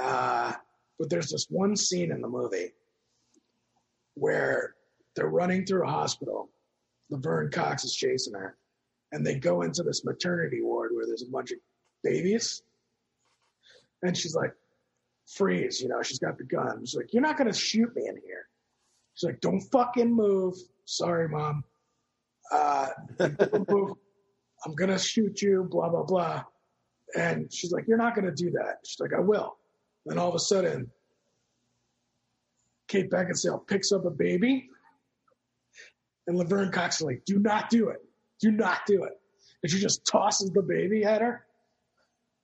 [0.00, 0.52] Uh,
[0.98, 2.72] but there's this one scene in the movie
[4.14, 4.74] where
[5.14, 6.50] they're running through a hospital.
[7.10, 8.56] Laverne Cox is chasing her,
[9.12, 11.58] and they go into this maternity ward where there's a bunch of
[12.02, 12.62] babies.
[14.02, 14.52] And she's like,
[15.34, 16.84] freeze, you know, she's got the gun.
[16.84, 18.46] She's like, you're not going to shoot me in here.
[19.14, 20.54] She's like, don't fucking move.
[20.84, 21.64] Sorry, mom.
[22.50, 22.88] Uh.
[24.64, 26.44] I'm going to shoot you, blah, blah, blah.
[27.16, 28.78] And she's like, you're not going to do that.
[28.84, 29.56] She's like, I will.
[30.04, 30.90] Then all of a sudden,
[32.88, 34.68] Kate Beckinsale picks up a baby,
[36.26, 37.98] and Laverne Cox is like, do not do it.
[38.40, 39.12] Do not do it.
[39.62, 41.44] And she just tosses the baby at her.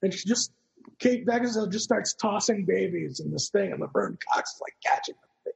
[0.03, 0.53] And she just,
[0.99, 5.15] Kate Beckinsale just starts tossing babies in this thing, and Laverne Cox is like catching
[5.15, 5.53] them,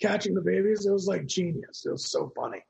[0.00, 0.86] catching the babies.
[0.86, 1.84] It was like genius.
[1.86, 2.62] It was so funny.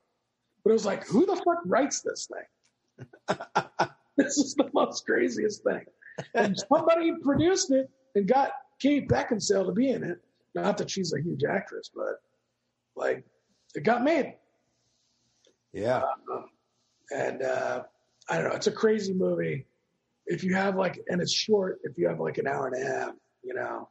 [0.63, 3.37] But it was like, who the fuck writes this thing?
[4.17, 5.85] this is the most craziest thing.
[6.33, 10.19] And somebody produced it and got Kate Beckinsale to be in it.
[10.55, 12.21] Not that she's a huge actress, but
[12.95, 13.23] like
[13.75, 14.33] it got made.
[15.71, 16.01] Yeah.
[17.11, 17.83] And uh,
[18.27, 19.65] I don't know, it's a crazy movie.
[20.27, 22.85] If you have like, and it's short, if you have like an hour and a
[22.85, 23.13] half,
[23.43, 23.89] you know,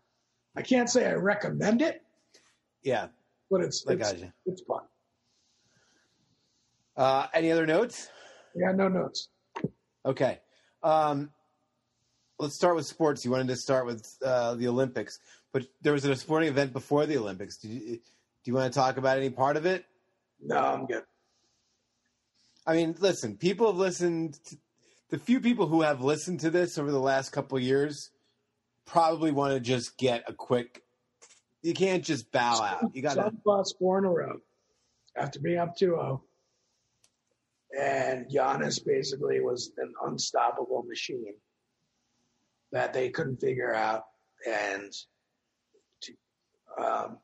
[0.54, 2.02] I can't say I recommend it,
[2.82, 3.08] Yeah.
[3.50, 4.82] but it's I it's, it's fun.
[6.96, 8.08] Uh, any other notes?
[8.54, 9.28] Yeah, no notes.
[10.04, 10.40] Okay.
[10.82, 11.30] Um,
[12.38, 13.24] let's start with sports.
[13.24, 15.18] You wanted to start with uh, the Olympics,
[15.52, 17.56] but there was a sporting event before the Olympics.
[17.58, 18.00] Do you, do
[18.44, 19.84] you want to talk about any part of it?
[20.42, 21.02] No, I'm good.
[22.66, 24.38] I mean, listen, people have listened.
[25.10, 28.10] The few people who have listened to this over the last couple of years
[28.86, 30.82] probably want to just get a quick.
[31.62, 32.94] You can't just bow out.
[32.94, 33.32] You got to.
[33.44, 34.38] Lost four in a row
[35.16, 36.20] after being up 2-0.
[37.78, 41.34] And Giannis basically was an unstoppable machine
[42.72, 44.04] that they couldn't figure out.
[44.46, 44.92] And
[46.78, 47.18] um,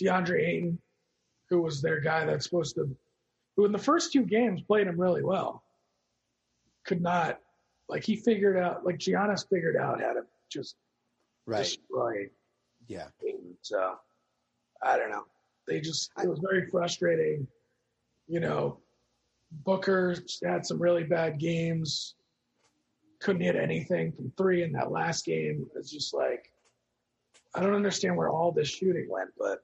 [0.00, 0.78] DeAndre Ayton,
[1.50, 2.96] who was their guy that's supposed to,
[3.56, 5.62] who in the first two games played him really well,
[6.88, 7.38] could not,
[7.88, 10.74] like he figured out, like Giannis figured out how to just
[11.46, 11.58] Right.
[11.62, 12.30] destroy
[12.88, 13.08] Yeah.
[13.26, 13.56] Ayton.
[13.62, 13.98] So
[14.82, 15.26] I don't know.
[15.66, 17.46] They just it was very frustrating.
[18.26, 18.80] You know,
[19.50, 22.14] Booker had some really bad games.
[23.20, 25.70] Couldn't hit anything from three in that last game.
[25.76, 26.50] It's just like
[27.54, 29.62] I don't understand where all this shooting went, but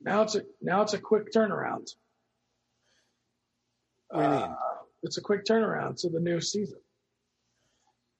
[0.00, 1.94] now it's a now it's a quick turnaround.
[4.10, 4.42] What do you mean?
[4.42, 6.78] Uh, it's a quick turnaround to the new season.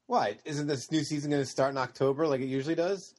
[0.06, 3.14] Why isn't this new season going to start in October like it usually does?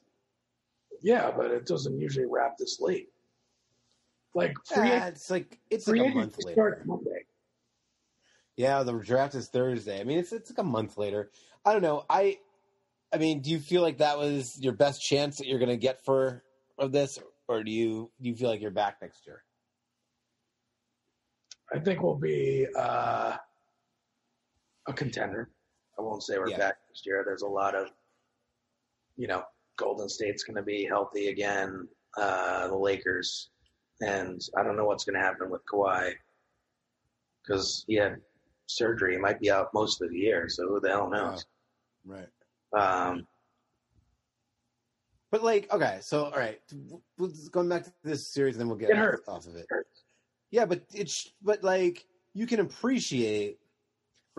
[1.02, 3.08] Yeah, but it doesn't usually wrap this late.
[4.34, 6.82] Like free, Ah, it's like it's free like a month later.
[6.86, 7.24] Monday.
[8.56, 10.00] Yeah, the draft is Thursday.
[10.00, 11.30] I mean, it's it's like a month later.
[11.64, 12.04] I don't know.
[12.08, 12.38] I,
[13.12, 15.76] I mean, do you feel like that was your best chance that you're going to
[15.76, 16.42] get for
[16.78, 17.18] of this,
[17.48, 19.42] or do you do you feel like you're back next year?
[21.72, 23.36] I think we'll be uh,
[24.88, 25.50] a contender.
[25.98, 26.58] I won't say we're Yeah.
[26.58, 27.22] back next year.
[27.24, 27.88] There's a lot of,
[29.16, 29.44] you know,
[29.76, 31.88] Golden State's going to be healthy again.
[32.16, 33.50] Uh, the Lakers,
[34.00, 36.14] and I don't know what's going to happen with Kawhi
[37.42, 38.20] because he had
[38.66, 39.12] surgery.
[39.12, 40.48] He might be out most of the year.
[40.48, 41.44] So who the hell knows?
[42.04, 42.28] Right.
[42.72, 43.26] Um,
[45.30, 46.60] But like, okay, so all right,
[47.50, 49.66] going back to this series, and then we'll get It off of it.
[49.68, 50.04] hurts.
[50.50, 53.60] Yeah, but it's but like you can appreciate,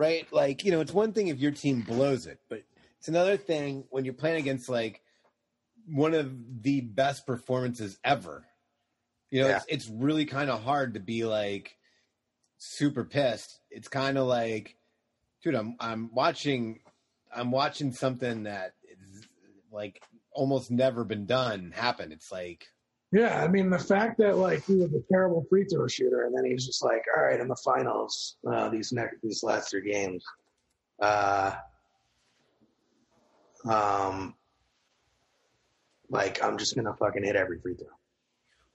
[0.00, 0.26] right?
[0.32, 2.62] Like you know, it's one thing if your team blows it, but
[2.98, 5.02] it's another thing when you're playing against like
[5.86, 6.32] one of
[6.62, 8.46] the best performances ever.
[9.30, 9.56] You know, Yeah.
[9.58, 11.76] it's it's really kind of hard to be like
[12.56, 13.60] super pissed.
[13.70, 14.76] It's kind of like,
[15.42, 16.80] dude, I'm I'm watching
[17.34, 19.26] I'm watching something that is
[19.70, 22.10] like almost never been done happen.
[22.10, 22.68] It's like
[23.12, 26.36] Yeah, I mean the fact that like he was a terrible free throw shooter, and
[26.36, 29.90] then he's just like, all right, in the finals, uh, these next these last three
[29.90, 30.24] games,
[31.00, 31.54] uh,
[33.68, 34.34] um,
[36.08, 37.88] like I'm just gonna fucking hit every free throw.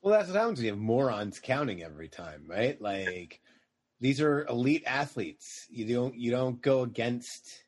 [0.02, 2.80] Well, that's what happens when you have morons counting every time, right?
[2.82, 3.40] Like
[4.02, 5.66] these are elite athletes.
[5.70, 7.64] You don't you don't go against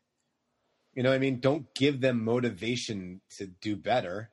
[0.97, 1.39] you know what I mean?
[1.39, 4.31] Don't give them motivation to do better.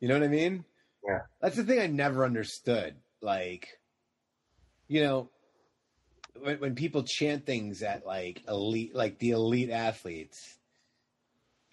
[0.00, 0.64] You know what I mean?
[1.06, 1.20] Yeah.
[1.40, 2.96] That's the thing I never understood.
[3.20, 3.78] Like
[4.88, 5.30] you know
[6.40, 10.58] when, when people chant things at like elite like the elite athletes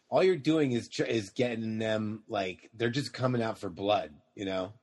[0.09, 4.45] all you're doing is is getting them like they're just coming out for blood, you
[4.45, 4.73] know.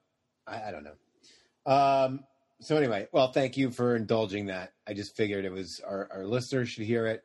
[0.46, 1.72] I, I don't know.
[1.72, 2.20] Um,
[2.60, 4.72] so anyway, well, thank you for indulging that.
[4.86, 7.22] I just figured it was our, our listeners should hear it.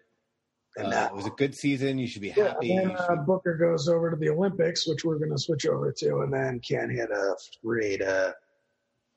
[0.77, 1.97] And Uh, it was a good season.
[1.97, 2.75] You should be yeah, happy.
[2.75, 5.91] and then uh, should- Booker goes over to the Olympics, which we're gonna switch over
[5.91, 8.35] to, and then Ken hit a three to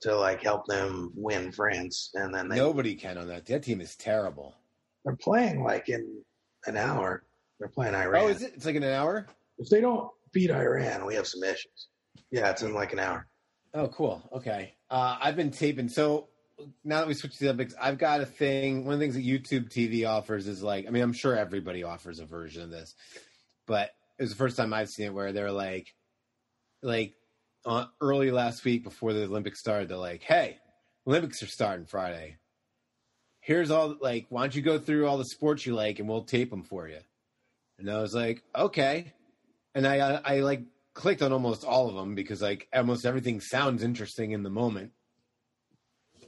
[0.00, 3.46] to like help them win France, and then they nobody can on that.
[3.46, 4.54] That team is terrible.
[5.04, 6.22] they're playing like in
[6.66, 7.24] an hour.
[7.60, 8.24] They're playing Iran.
[8.24, 8.52] Oh, is it?
[8.56, 9.26] It's like in an hour.
[9.58, 11.86] If they don't beat Iran, we have some issues.
[12.32, 13.28] Yeah, it's in like an hour.
[13.74, 14.22] Oh, cool.
[14.32, 14.74] Okay.
[14.90, 15.88] Uh, I've been taping.
[15.88, 16.28] So
[16.84, 18.84] now that we switched to the Olympics, I've got a thing.
[18.84, 21.82] One of the things that YouTube TV offers is like, I mean, I'm sure everybody
[21.82, 22.94] offers a version of this,
[23.66, 25.94] but it was the first time I've seen it where they're like,
[26.82, 27.14] like
[27.66, 30.58] uh, early last week before the Olympics started, they're like, hey,
[31.06, 32.36] Olympics are starting Friday.
[33.40, 36.24] Here's all, like, why don't you go through all the sports you like and we'll
[36.24, 37.00] tape them for you?
[37.78, 39.12] And I was like, okay.
[39.74, 40.62] And I, I, I like
[40.94, 44.92] clicked on almost all of them because like almost everything sounds interesting in the moment.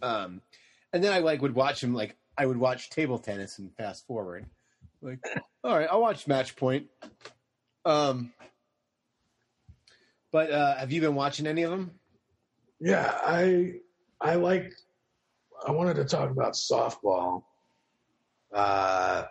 [0.06, 0.40] Um,
[0.92, 4.06] and then I like would watch them like I would watch table tennis and fast
[4.06, 4.46] forward.
[5.02, 5.18] Like,
[5.64, 6.86] all right, I'll watch Match Point.
[7.84, 8.32] Um,
[10.32, 11.92] but uh, have you been watching any of them?
[12.80, 13.80] Yeah, I
[14.20, 14.72] I like.
[15.66, 17.44] I wanted to talk about softball.
[18.52, 19.24] Uh,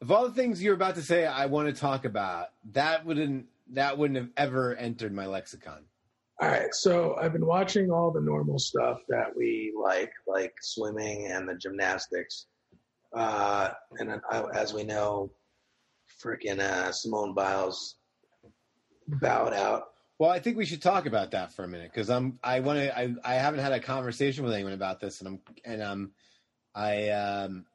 [0.00, 3.46] Of all the things you're about to say, I want to talk about that wouldn't
[3.72, 5.84] that wouldn't have ever entered my lexicon.
[6.40, 11.26] All right, so I've been watching all the normal stuff that we like, like swimming
[11.30, 12.46] and the gymnastics.
[13.12, 15.30] Uh, and I, as we know,
[16.22, 17.96] freaking uh, Simone Biles
[19.06, 19.84] bowed out.
[20.18, 22.78] Well, I think we should talk about that for a minute because I'm I want
[22.78, 26.12] to I, I haven't had a conversation with anyone about this and I'm and um
[26.74, 27.66] I um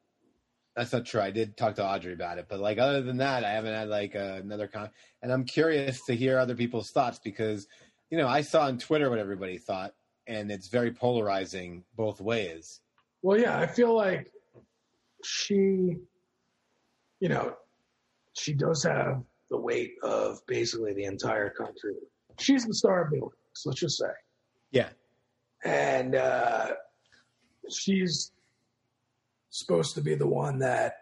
[0.75, 1.19] that's not true.
[1.19, 3.89] I did talk to Audrey about it, but like other than that, I haven't had
[3.89, 4.89] like uh, another con.
[5.21, 7.67] And I'm curious to hear other people's thoughts because
[8.09, 9.93] you know I saw on Twitter what everybody thought,
[10.27, 12.81] and it's very polarizing both ways.
[13.21, 14.31] Well, yeah, I feel like
[15.23, 15.97] she,
[17.19, 17.55] you know,
[18.33, 21.95] she does have the weight of basically the entire country.
[22.39, 24.11] She's the star of the Olympics, let's just say.
[24.71, 24.89] Yeah,
[25.65, 26.73] And uh,
[27.69, 28.31] she's
[29.49, 30.93] supposed to be the one that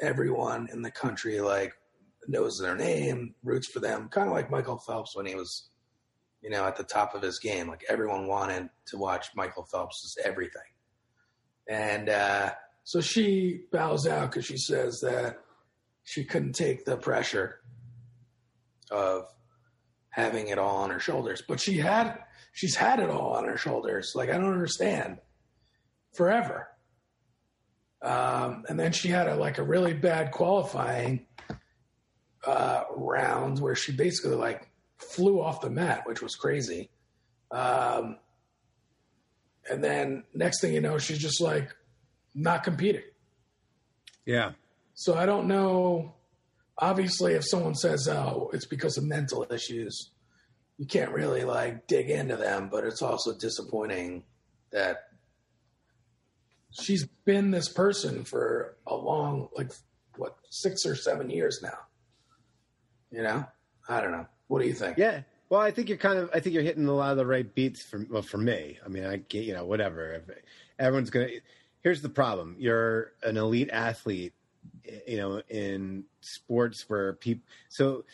[0.00, 1.74] everyone in the country like
[2.26, 5.68] knows their name, roots for them, kind of like Michael Phelps when he was,
[6.42, 7.68] you know, at the top of his game.
[7.68, 10.62] Like everyone wanted to watch Michael Phelps' everything.
[11.68, 12.52] And uh,
[12.84, 15.38] so she bows out because she says that
[16.04, 17.60] she couldn't take the pressure
[18.90, 19.26] of
[20.10, 21.42] having it all on her shoulders.
[21.46, 22.18] But she had,
[22.52, 24.12] she's had it all on her shoulders.
[24.14, 25.18] Like I don't understand.
[26.14, 26.68] Forever.
[28.00, 31.26] Um, and then she had a like a really bad qualifying
[32.46, 36.90] uh, round where she basically like flew off the mat, which was crazy.
[37.50, 38.18] Um,
[39.70, 41.74] and then next thing you know, she's just like
[42.34, 43.02] not competing.
[44.26, 44.52] yeah,
[44.94, 46.14] So I don't know.
[46.80, 50.10] Obviously, if someone says, "Oh, it's because of mental issues,"
[50.76, 52.68] you can't really like dig into them.
[52.70, 54.22] But it's also disappointing
[54.70, 55.08] that
[56.80, 59.72] she's been this person for a long, like
[60.16, 61.78] what, six or seven years now.
[63.10, 63.44] You know,
[63.88, 64.26] I don't know.
[64.48, 64.98] What do you think?
[64.98, 65.22] Yeah.
[65.50, 66.30] Well, I think you're kind of.
[66.34, 68.78] I think you're hitting a lot of the right beats for well for me.
[68.84, 70.22] I mean, I get you know whatever.
[70.78, 71.28] Everyone's gonna.
[71.82, 74.34] Here's the problem: you're an elite athlete,
[75.06, 77.44] you know, in sports where people.
[77.70, 78.04] So,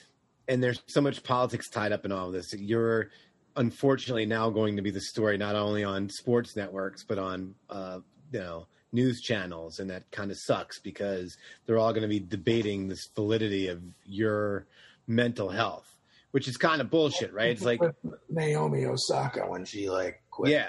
[0.46, 2.52] and there's so much politics tied up in all of this.
[2.52, 3.10] You're
[3.56, 8.00] unfortunately now going to be the story not only on sports networks but on uh,
[8.32, 12.20] you know news channels, and that kind of sucks because they're all going to be
[12.20, 14.66] debating this validity of your
[15.08, 15.93] mental health
[16.34, 17.50] which is kind of bullshit, right?
[17.50, 17.78] It's like
[18.28, 20.50] Naomi Osaka when she like quit.
[20.50, 20.66] yeah,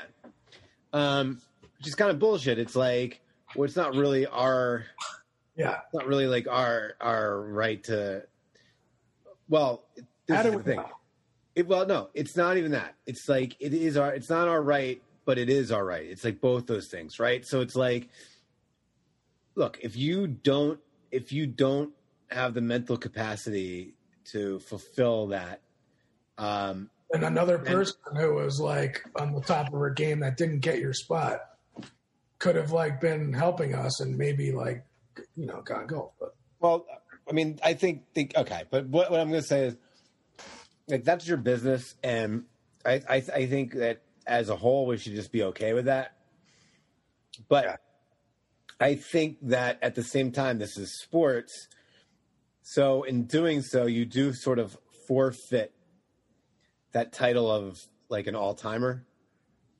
[0.94, 1.42] um,
[1.80, 2.60] which is kind of bullshit.
[2.60, 3.20] It's like
[3.56, 4.86] well, it's not really our,
[5.58, 5.80] yeah.
[5.84, 8.28] it's not really like our our right to.
[9.50, 9.86] Well,
[10.28, 10.76] this How is do the we thing.
[10.76, 10.90] know?
[11.56, 12.94] It, well, no, it's not even that.
[13.08, 14.14] It's like it is our.
[14.14, 16.06] It's not our right, but it is our right.
[16.06, 17.44] It's like both those things, right?
[17.44, 18.10] So it's like,
[19.56, 21.90] look, if you don't, if you don't
[22.30, 23.96] have the mental capacity
[24.32, 25.62] to fulfill that,
[26.38, 30.60] um, And another person who was like on the top of her game that didn't
[30.60, 31.40] get your spot
[32.40, 34.86] could have like been helping us and maybe like
[35.36, 36.12] you know got gold.
[36.20, 36.86] But Well,
[37.30, 39.78] I mean, I think think okay, but what, what I'm going to say is,
[40.88, 42.46] like, that's your business, and
[42.86, 46.18] I, I I think that as a whole, we should just be okay with that.
[47.48, 47.76] But Yeah.
[48.80, 51.68] I think that at the same time, this is sports,
[52.68, 54.76] so in doing so, you do sort of
[55.08, 55.72] forfeit
[56.94, 57.78] that title of
[58.10, 59.06] like an all timer,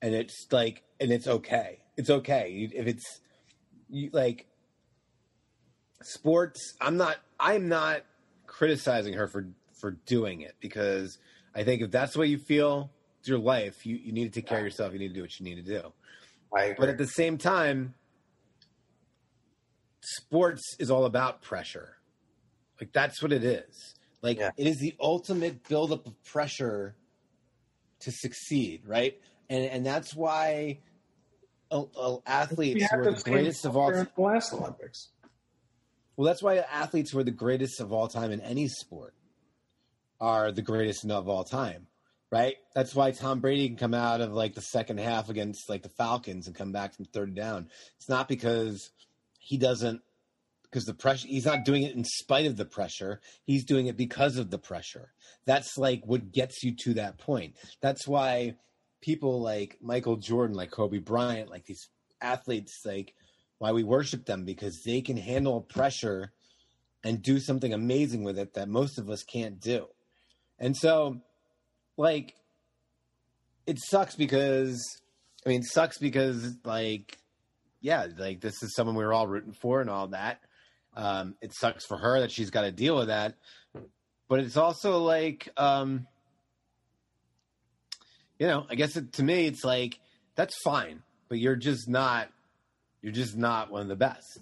[0.04, 1.80] and it's like, and it's okay.
[1.98, 2.52] It's okay.
[2.52, 3.22] You- if it's
[3.90, 4.48] you like
[6.02, 8.02] sports i'm not i'm not
[8.46, 9.48] criticizing her for
[9.80, 11.18] for doing it because
[11.56, 14.40] i think if that's the way you feel it's your life you, you need to
[14.40, 14.94] take care of yourself.
[14.94, 15.94] You need to do what you need to do.
[16.78, 17.96] But at the same time
[20.02, 21.95] sports is all about pressure
[22.80, 24.52] like that's what it is like Yeah.
[24.58, 26.96] it is the ultimate buildup of pressure
[28.02, 29.20] to succeed right
[29.50, 30.80] and and that's why
[31.72, 35.10] uh, uh, athletes were the the greatest of all in the last Olympics.
[36.16, 39.14] well, that's why athletes who are the greatest of all time in any sport
[40.22, 41.88] are the greatest of all time,
[42.32, 42.56] right?
[42.76, 45.90] That's why Tom Brady can come out of like the second half against like the
[45.90, 47.68] Falcons and come back from third down.
[47.98, 48.92] It's not because
[49.40, 50.02] he doesn't
[50.76, 53.22] because the pressure he's not doing it in spite of the pressure.
[53.46, 55.14] He's doing it because of the pressure.
[55.46, 57.56] That's like what gets you to that point.
[57.80, 58.56] That's why
[59.00, 61.88] people like Michael Jordan, like Kobe Bryant, like these
[62.20, 63.14] athletes like
[63.58, 66.34] why we worship them because they can handle pressure
[67.06, 69.88] and do something amazing with it that most of us can't do.
[70.60, 71.22] And so,
[71.96, 72.36] like,
[73.66, 74.84] it sucks because,
[75.46, 77.18] I mean, sucks because, like,
[77.80, 80.42] yeah, like this is someone we were all rooting for and all that.
[80.96, 83.36] Um, it sucks for her that she's got to deal with that.
[84.28, 86.08] But it's also like, um,
[88.40, 90.00] you know, I guess it, to me, it's like,
[90.36, 92.30] that's fine, but you're just not
[93.06, 94.40] you're just not one of the best.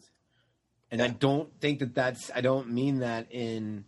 [0.89, 3.83] And I don't think that that's, I don't mean that in,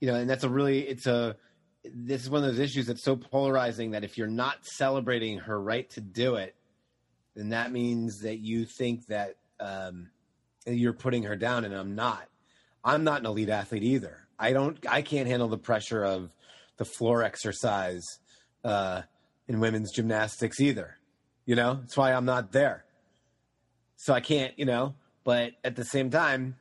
[0.00, 1.34] you know, and that's a really, it's a,
[1.82, 5.58] this is one of those issues that's so polarizing that if you're not celebrating her
[5.58, 6.54] right to do it,
[7.34, 10.10] then that means that you think that um,
[10.66, 12.28] you're putting her down, and I'm not.
[12.84, 14.18] I'm not an elite athlete either.
[14.38, 16.30] I don't, I can't handle the pressure of
[16.76, 18.04] the floor exercise
[18.64, 19.02] uh,
[19.46, 20.98] in women's gymnastics either.
[21.46, 22.84] You know, that's why I'm not there
[24.02, 24.94] so I can't, you know.
[25.24, 26.56] But at the same time,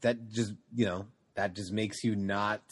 [0.00, 2.62] that just, you know, that just makes you not.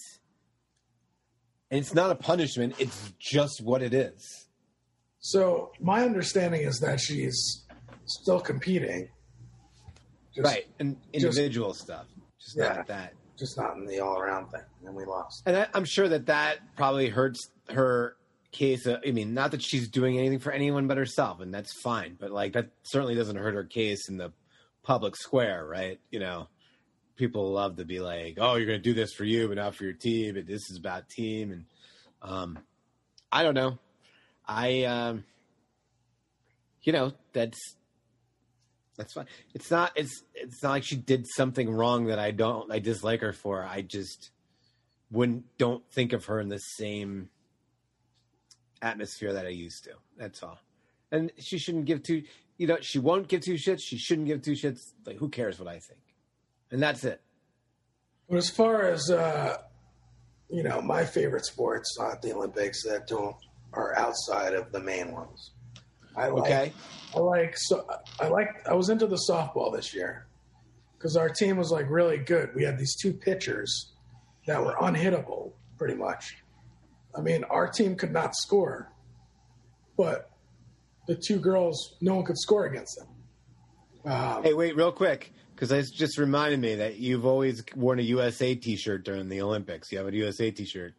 [1.71, 4.47] And it's not a punishment; it's just what it is.
[5.21, 7.67] So my understanding is that she's
[8.07, 9.11] still competing,
[10.35, 12.07] just, right, and individual stuff,
[12.41, 12.75] just Yeah.
[12.75, 13.15] not that.
[13.37, 14.63] just not in the all around thing.
[14.85, 15.43] And we lost.
[15.47, 18.17] And I, I'm sure that that probably hurts her
[18.53, 18.87] case.
[18.87, 22.17] Of, I mean, not that she's doing anything for anyone but herself, and that's fine.
[22.19, 24.33] But like that certainly doesn't hurt her case in the
[24.83, 25.99] public square, right?
[26.11, 26.49] You know,
[27.17, 29.75] people love to be like, "Oh, you're going to do this for you, but not
[29.75, 31.65] for your team." And this is about team, and
[32.23, 32.59] um,
[33.33, 33.79] I don't know.
[34.47, 35.25] I, um,
[36.83, 37.77] you know, that's
[38.97, 39.27] that's fine.
[39.55, 39.93] It's not.
[39.97, 42.71] It's it's not like she did something wrong that I don't.
[42.71, 43.65] I dislike her for.
[43.65, 44.31] I just
[45.11, 47.29] wouldn't don't think of her in the same
[48.83, 49.93] atmosphere that I used to.
[50.17, 50.59] That's all.
[51.11, 52.23] And she shouldn't give two.
[52.57, 53.81] You know, she won't give two shits.
[53.83, 54.79] She shouldn't give two shits.
[55.05, 56.01] Like, who cares what I think?
[56.71, 57.21] And that's it.
[58.29, 59.59] But as far as uh,
[60.49, 63.37] you know, my favorite sports at the Olympics that don't
[63.73, 65.51] are outside of the main ones.
[66.17, 66.73] I like, Okay.
[67.15, 67.87] I like so
[68.21, 70.27] I like I was into the softball this year
[70.99, 72.51] because our team was like really good.
[72.55, 73.93] We had these two pitchers
[74.47, 76.37] that were unhittable, pretty much.
[77.17, 78.91] I mean, our team could not score,
[79.97, 80.31] but
[81.07, 84.13] the two girls, no one could score against them.
[84.13, 88.03] Um, Hey, wait, real quick, because it's just reminded me that you've always worn a
[88.03, 89.93] USA T-shirt during the Olympics.
[89.93, 90.95] You have a USA T-shirt.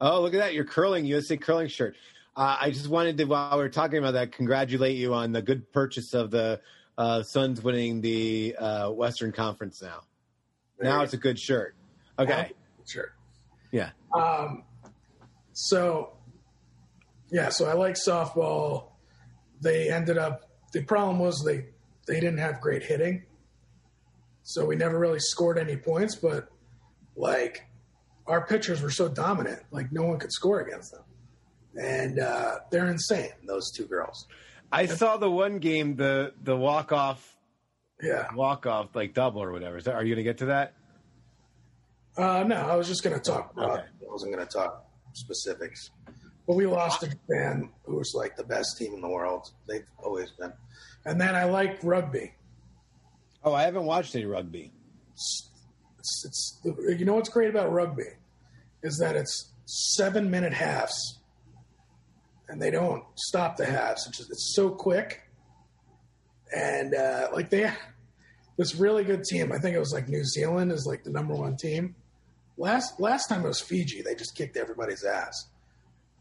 [0.00, 0.54] Oh, look at that!
[0.54, 1.94] Your curling USA curling shirt.
[2.34, 5.42] Uh, I just wanted to, while we are talking about that, congratulate you on the
[5.42, 6.60] good purchase of the
[6.96, 9.82] uh, Suns winning the uh, Western Conference.
[9.82, 10.00] Now,
[10.80, 11.74] now you it's a good shirt.
[12.18, 12.52] Okay,
[12.86, 13.14] sure.
[13.70, 13.90] yeah.
[14.14, 14.64] Um,
[15.52, 16.12] so,
[17.30, 18.92] yeah, so I like softball.
[19.60, 20.50] They ended up.
[20.72, 21.66] The problem was they
[22.06, 23.24] they didn't have great hitting,
[24.42, 26.16] so we never really scored any points.
[26.16, 26.48] But
[27.16, 27.66] like
[28.26, 31.02] our pitchers were so dominant, like no one could score against them,
[31.80, 33.30] and uh, they're insane.
[33.46, 34.26] Those two girls.
[34.70, 37.36] I saw the one game, the the walk off,
[38.02, 38.26] Yeah.
[38.34, 39.76] walk off like double or whatever.
[39.76, 40.74] Is that, are you going to get to that?
[42.16, 43.54] Uh, no, I was just going to talk.
[43.54, 43.70] Broad.
[43.70, 43.82] Okay.
[43.82, 45.90] I wasn't going to talk specifics.
[46.46, 49.50] But we lost to Japan, who was like the best team in the world.
[49.68, 50.52] They've always been.
[51.04, 52.32] And then I like rugby.
[53.44, 54.72] Oh, I haven't watched any rugby.
[55.14, 55.50] It's,
[56.24, 58.04] it's you know what's great about rugby
[58.82, 61.18] is that it's seven minute halves,
[62.52, 64.06] and they don't stop the halves.
[64.06, 65.22] It's, just, it's so quick,
[66.54, 67.72] and uh, like they
[68.58, 69.50] this really good team.
[69.50, 71.96] I think it was like New Zealand is like the number one team.
[72.58, 74.02] Last last time it was Fiji.
[74.02, 75.48] They just kicked everybody's ass.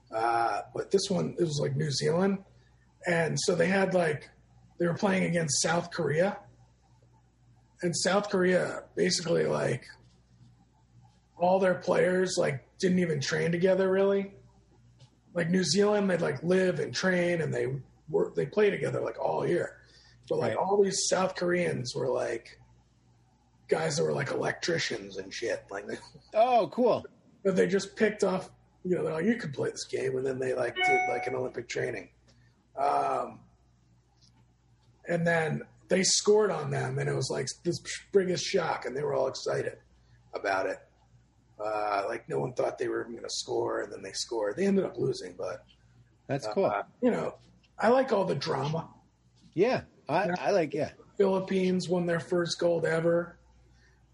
[0.10, 2.40] Uh, but this one it was like New Zealand,
[3.06, 4.30] and so they had like
[4.80, 6.38] they were playing against South Korea
[7.82, 9.86] and South Korea basically like
[11.38, 14.32] all their players like didn't even train together really.
[15.34, 17.68] Like New Zealand, they'd like live and train and they
[18.10, 19.78] work they play together like all year.
[20.30, 20.58] But like Right.
[20.58, 22.60] all these South Koreans were like
[23.70, 25.64] guys that were like electricians and shit.
[25.70, 25.86] Like
[26.34, 27.06] Oh, cool.
[27.44, 28.50] but they just picked off
[28.84, 31.28] you know, they're like, you could play this game and then they like did like
[31.28, 32.10] an Olympic training.
[32.78, 33.40] Um
[35.08, 37.82] and then they scored on them, and it was like this
[38.14, 39.78] biggest shock, and they were all excited
[40.34, 40.78] about it.
[41.64, 44.56] Uh, like no one thought they were going to score, and then they scored.
[44.58, 45.64] They ended up losing, but
[46.28, 46.66] That's cool.
[46.66, 47.36] uh, you know,
[47.78, 48.90] I like all the drama.
[49.54, 50.74] yeah, I, I like.
[50.74, 53.38] Yeah, Philippines won their first gold ever.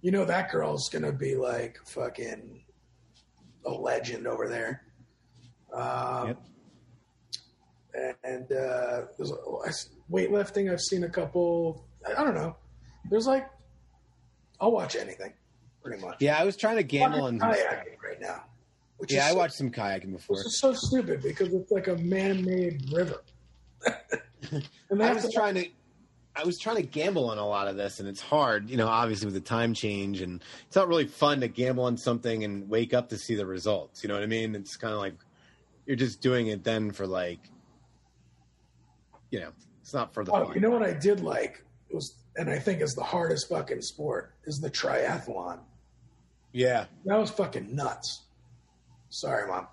[0.02, 2.64] You know that girl's going to be like fucking
[3.66, 4.84] a legend over there.
[5.74, 6.42] Um, Yep.
[8.24, 9.36] And uh, there's a,
[9.66, 10.72] I s- weightlifting.
[10.72, 11.84] I've seen a couple.
[12.06, 12.56] I, I don't know.
[13.10, 13.50] There's like,
[14.62, 15.34] I'll watch anything,
[15.88, 16.18] pretty much.
[16.20, 16.38] yeah.
[16.40, 17.38] I was trying to gamble on.
[17.40, 17.56] Stuff.
[17.56, 18.44] kayaking right now.
[18.98, 20.38] Which Yeah, I so- watched some kayaking before.
[20.38, 23.22] This is so stupid because it's like a man-made river.
[24.90, 25.68] and I was trying to.
[26.36, 28.88] I was trying to gamble on a lot of this, and it's hard, you know.
[28.88, 32.70] Obviously, with the time change, and it's not really fun to gamble on something and
[32.70, 34.04] wake up to see the results.
[34.04, 34.54] You know what I mean?
[34.56, 35.16] It's kind of like
[35.88, 37.40] you're just doing it then for like,
[39.32, 39.50] you know,
[39.82, 40.54] it's not for the Oh, fun.
[40.56, 44.34] you know what I did like was, and I think is the hardest fucking sport
[44.46, 45.60] is the triathlon.
[46.58, 48.24] Yeah, That was fucking nuts.
[49.10, 49.68] Sorry, mom.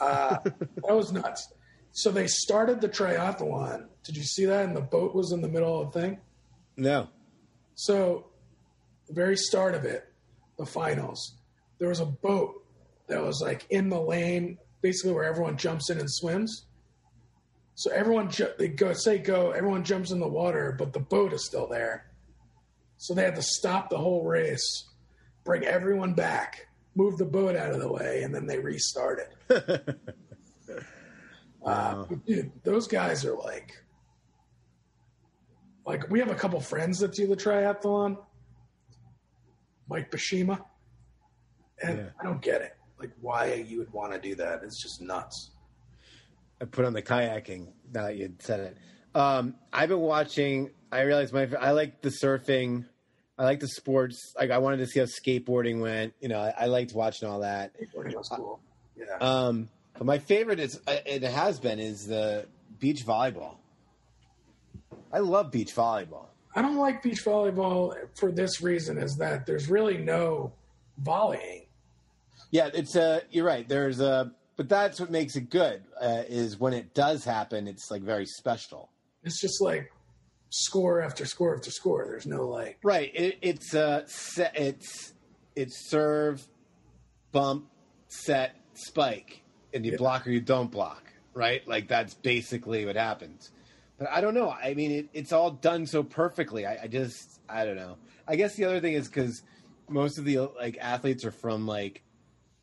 [0.00, 1.52] Uh, that was nuts.
[1.92, 3.86] So they started the triathlon.
[4.04, 4.64] Did you see that?
[4.66, 6.18] And the boat was in the middle of the thing.
[6.76, 7.08] no,
[7.74, 8.26] So,
[9.06, 10.04] the very start of it,
[10.58, 11.36] the finals,
[11.78, 12.64] there was a boat
[13.06, 16.66] that was like in the lane, basically where everyone jumps in and swims.
[17.74, 21.32] So everyone ju- they go say go, everyone jumps in the water, but the boat
[21.32, 22.10] is still there.
[22.98, 24.87] So they had to stop the whole race,
[25.48, 29.98] bring everyone back, move the boat out of the way, and then they restart It.
[31.66, 33.72] Uh, dude, those guys are like,
[35.84, 38.16] like we have a couple friends that do the triathlon.
[39.88, 40.62] Mike Bashima,
[41.82, 42.04] and Yeah.
[42.18, 42.76] I don't get it.
[42.98, 44.62] Like why you would want to do that?
[44.62, 45.50] It's just nuts.
[46.60, 47.72] I put on the kayaking.
[47.92, 48.76] Now that you said it,
[49.14, 50.70] um, I've been watching.
[50.92, 52.86] I realized my I like the surfing.
[53.38, 54.34] I like the sports.
[54.38, 56.14] Like I wanted to see how skateboarding went.
[56.20, 57.72] You know, I, I liked watching all that.
[57.78, 58.60] Skateboarding was cool.
[58.96, 59.16] Yeah.
[59.20, 62.46] Um, but my favorite is uh, it has been is the
[62.78, 63.56] beach volleyball.
[65.12, 66.26] I love beach volleyball.
[66.54, 70.52] I don't like beach volleyball for this reason: is that there's really no
[70.98, 71.66] volleying.
[72.50, 73.68] Yeah, it's uh you're right.
[73.68, 77.68] There's a but that's what makes it good uh, is when it does happen.
[77.68, 78.90] It's like very special.
[79.22, 79.92] It's just like
[80.50, 82.06] score after score after score.
[82.06, 83.10] There's no like Right.
[83.14, 84.56] It, it's uh set.
[84.58, 85.14] It's
[85.56, 86.46] it's serve,
[87.32, 87.68] bump,
[88.08, 89.42] set, spike,
[89.74, 89.98] and you Yeah.
[89.98, 91.04] block or you don't block.
[91.34, 91.66] right?
[91.68, 93.50] Like that's basically what happens.
[93.98, 94.50] But I don't know.
[94.50, 96.64] I mean, it, it's all done so perfectly.
[96.66, 97.96] I, I just, I don't know.
[98.26, 99.42] I guess the other thing is because
[99.88, 102.02] most of the like athletes are from like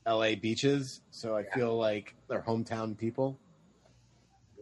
[0.05, 0.35] L.A.
[0.35, 3.37] beaches, so I feel like they're hometown people.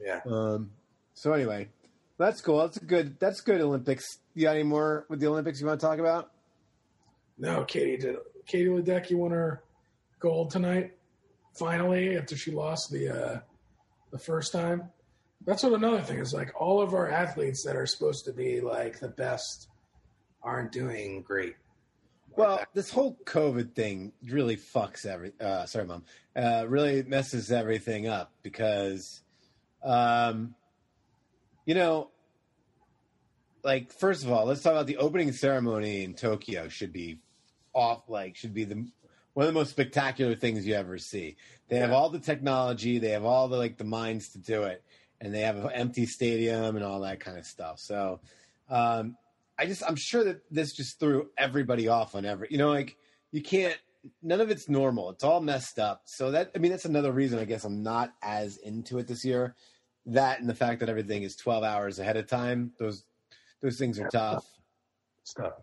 [0.04, 0.22] Yeah.
[0.26, 0.72] Um.
[1.16, 1.70] So anyway,
[2.24, 2.60] that's cool.
[2.60, 3.20] That's a good.
[3.20, 3.62] That's good.
[3.62, 4.06] Olympics.
[4.34, 6.32] You got any more with the Olympics you want to talk about?
[7.38, 8.18] No, Katie did.
[8.46, 9.64] Katie Ledecky won her
[10.20, 10.94] gold tonight.
[11.58, 13.40] Finally, after she lost the uh,
[14.12, 14.90] the first time.
[15.46, 16.54] That's what another thing is like.
[16.60, 19.68] All of our athletes that are supposed to be like the best
[20.42, 21.56] aren't doing great.
[22.36, 25.34] Well, this whole COVID thing really fucks every.
[25.40, 26.04] Uh, sorry, mom.
[26.36, 29.22] Uh, really messes everything up because,
[29.84, 30.56] um,
[31.66, 32.10] you know,
[33.64, 36.68] like first of all, let's talk about the opening ceremony in Tokyo.
[36.68, 37.20] Should be
[37.74, 38.10] off.
[38.10, 38.88] Like, should be the
[39.34, 41.38] one of the most spectacular things you ever see.
[41.70, 43.00] They have all the technology.
[43.00, 44.84] They have all the like the minds to do it,
[45.22, 47.80] and they have an empty stadium and all that kind of stuff.
[47.80, 48.20] So,
[48.70, 49.18] um,
[49.58, 52.48] I just I'm sure that this just threw everybody off on every.
[52.52, 52.98] You know, like
[53.32, 53.78] you can't.
[54.22, 55.12] None of it's normal.
[55.12, 56.02] It's all messed up.
[56.06, 59.24] So that I mean, that's another reason I guess I'm not as into it this
[59.24, 59.56] year.
[60.06, 62.74] That and the fact that everything is 12 hours ahead of time.
[62.78, 63.06] Those
[63.64, 64.46] those things are tough.
[65.24, 65.54] Stuff.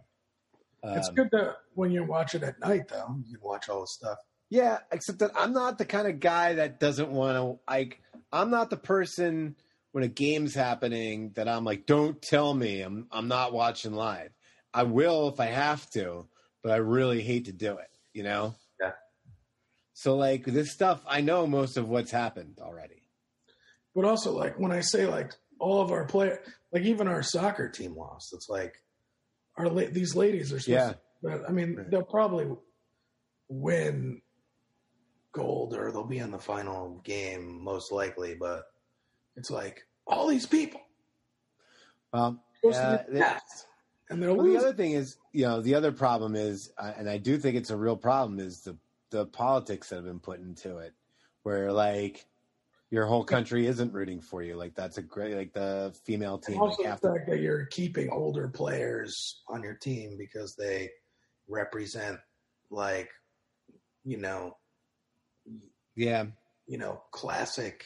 [0.83, 3.83] it's Um, good that when you watch it at night, though, you can watch all
[3.83, 4.19] the stuff.
[4.49, 8.01] Yeah, except that I'm not the kind of guy that doesn't want to like
[8.33, 9.55] I'm not the person
[9.93, 14.31] when a game's happening that I'm like don't tell me I'm I'm not watching live.
[14.75, 16.27] I will if I have to,
[16.63, 18.55] but I really hate to do it, you know?
[18.81, 18.93] Yeah.
[19.93, 23.03] So like this stuff I know most of what's happened already.
[23.95, 26.39] But also, like when I say like all of our players,
[26.73, 28.33] like even our soccer team lost.
[28.33, 28.75] It's like
[29.57, 30.93] our la- these ladies are supposed Yeah.
[30.93, 30.99] to.
[31.23, 32.51] But I mean, they'll probably
[33.49, 34.23] win
[35.33, 38.35] gold or they'll be in the final game most likely.
[38.35, 38.65] But
[39.37, 40.81] it's like all these people
[42.13, 43.39] Well, supposed Yeah, they-
[44.11, 47.09] and they're Well, the other thing is, you know, the other problem is, uh, and
[47.09, 48.77] I do think it's a real problem, is the
[49.11, 50.95] the politics that have been put into it,
[51.43, 52.25] where like
[52.91, 54.57] your whole country isn't rooting for you.
[54.57, 56.61] Like that's a great, like the female And team.
[56.63, 60.91] also Like, the fact that you're keeping older players on your team because they
[61.49, 62.19] represent
[62.71, 63.11] like
[64.05, 64.57] you know
[65.97, 66.27] yeah,
[66.67, 67.85] you know classic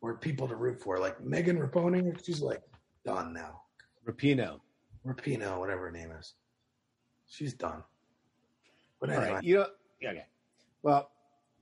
[0.00, 2.62] or people to root for like megan raponi she's like
[3.04, 3.60] done now
[4.06, 4.60] Rapinoe.
[5.04, 6.34] rapinoe whatever her name is
[7.26, 7.82] she's done
[9.00, 9.66] but anyway right, you know,
[10.00, 10.24] yeah, okay.
[10.82, 11.10] Well,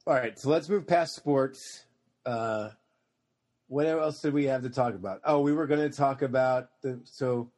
[0.06, 0.38] all right.
[0.38, 1.86] So let's move past sports.
[2.26, 2.70] Uh,
[3.68, 5.20] what else did we have to talk about?
[5.24, 7.50] Oh, we were going to talk about the so.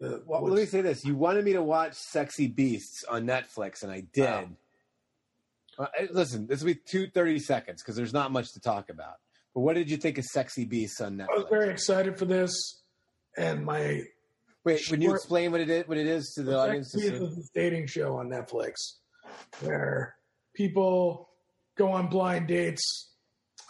[0.00, 3.26] the, Well, what's- let me say this: you wanted me to watch Sexy Beasts on
[3.26, 4.48] Netflix, and I did.
[5.78, 9.18] Uh, listen, this will be two thirty seconds because there's not much to talk about.
[9.54, 11.26] But what did you think of Sexy Beasts on Netflix?
[11.32, 12.82] i was very excited for this
[13.36, 14.02] and my
[14.64, 17.22] Wait, when you explain what it is, what it is to the audience, Sex Beast
[17.22, 18.74] is this dating show on netflix
[19.60, 20.16] where
[20.54, 21.30] people
[21.76, 23.12] go on blind dates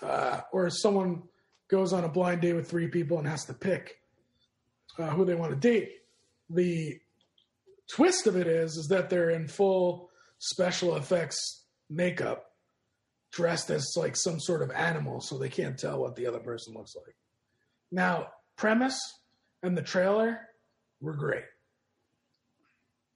[0.02, 1.22] uh, or someone
[1.68, 3.96] goes on a blind date with three people and has to pick
[4.98, 5.90] uh, who they want to date.
[6.50, 6.98] The
[7.90, 12.44] twist of it is is that they're in full special effects makeup
[13.32, 16.74] dressed as like some sort of animal so they can't tell what the other person
[16.74, 17.14] looks like.
[17.90, 18.98] Now premise
[19.62, 20.40] and the trailer
[21.00, 21.44] were great.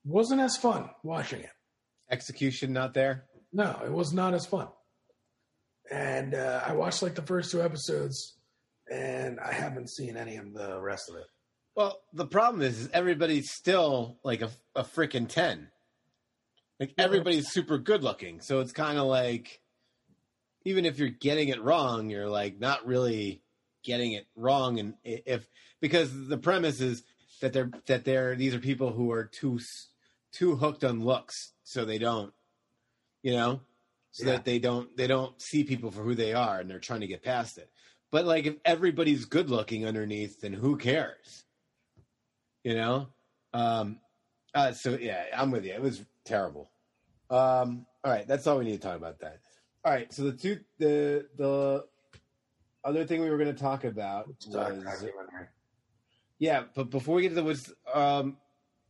[0.05, 1.51] Wasn't as fun watching it.
[2.11, 3.25] Execution not there.
[3.53, 4.69] no it was not as fun
[5.91, 8.37] and uh, i watched like the first two episodes
[8.91, 11.27] and i haven't seen any of the rest of it.
[11.75, 15.69] Well, the problem is, is everybody's still like a, a freaking ten.
[16.79, 19.61] Like everybody's super good looking, so it's kind of like,
[20.65, 23.41] even if you're getting it wrong, you're like not really
[23.85, 24.81] getting it wrong.
[24.81, 25.47] And if
[25.81, 27.05] because the premise is
[27.41, 29.61] that they're that they're these are people who are too
[30.33, 32.33] too hooked on looks, so they don't,
[33.23, 33.61] you know,
[34.13, 34.33] so Yeah.
[34.33, 37.07] that they don't they don't see people for who they are, and they're trying to
[37.07, 37.71] get past it.
[38.11, 41.45] But like if everybody's good looking underneath, then who cares?
[42.63, 43.09] You know?
[43.53, 43.99] Um
[44.55, 45.73] uh, so yeah, I'm with you.
[45.73, 46.71] It was terrible.
[47.31, 49.39] Um all right, that's all we need to talk about that.
[49.85, 51.85] All right, so the two the the
[52.85, 55.03] other thing we were going to talk about was
[56.39, 58.37] yeah, but before we get to the was um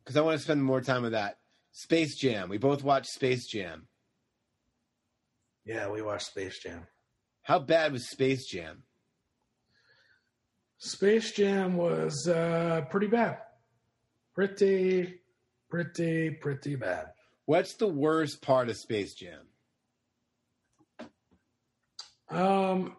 [0.04, 1.38] cuz I want to spend more time with that.
[1.72, 2.48] Space Jam.
[2.48, 3.86] We both watched Space Jam.
[5.64, 6.86] Yeah we watched space jam
[7.42, 8.84] How bad was Space Jam?
[10.78, 13.38] Space Jam was uh, pretty bad.
[14.34, 15.20] Pretty,
[15.70, 17.06] pretty, pretty bad.
[17.46, 19.40] What's the worst part of Space Jam?
[22.30, 22.96] Um,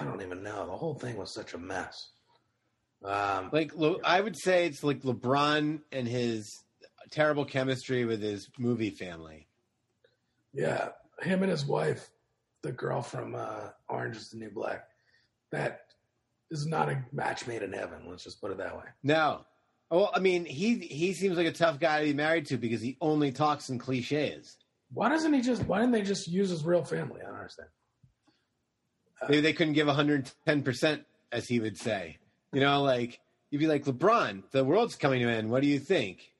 [0.00, 0.66] I don't even know.
[0.66, 2.10] The whole thing was such a mess.
[3.04, 6.52] Um, Like Le- I would say it's like LeBron and his
[7.10, 9.48] terrible chemistry with his movie family.
[10.52, 10.88] Yeah,
[11.20, 12.10] him and his wife,
[12.62, 14.88] the girl from uh, Orange is the New Black,
[15.50, 15.86] that
[16.50, 18.02] is not a match made in heaven.
[18.06, 18.84] Let's just put it that way.
[19.02, 19.44] No.
[19.90, 22.80] Well, I mean, he he seems like a tough guy to be married to because
[22.80, 24.56] he only talks in cliches.
[24.94, 25.64] Why doesn't he just?
[25.64, 27.20] Why didn't they just use his real family?
[27.20, 27.68] I don't understand.
[29.28, 32.18] Maybe they couldn't give 110%, as he would say.
[32.52, 35.50] You know, like, you'd be like, LeBron, the world's coming to an end.
[35.50, 36.32] What do you think?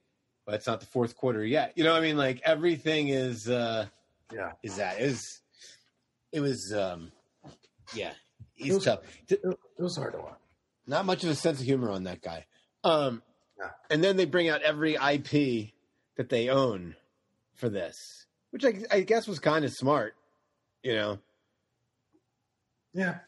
[0.46, 1.72] Well, it's not the fourth quarter yet.
[1.76, 2.16] You know what I mean?
[2.16, 3.86] Like, everything is, uh,
[4.32, 5.00] Yeah, is that.
[5.00, 5.40] It was,
[6.32, 7.12] it was, um,
[7.94, 8.12] yeah,
[8.54, 9.00] he's It was- tough.
[9.28, 9.42] it,
[9.78, 10.38] was hard to watch.
[10.86, 12.46] Not much of a sense of humor on that guy.
[12.84, 13.22] Um,
[13.58, 13.70] Yeah.
[13.90, 15.72] and then they bring out every IP
[16.16, 16.96] that they own
[17.54, 20.14] for this, which I, I guess was kind of smart,
[20.82, 21.18] you know.
[22.94, 23.18] Yeah,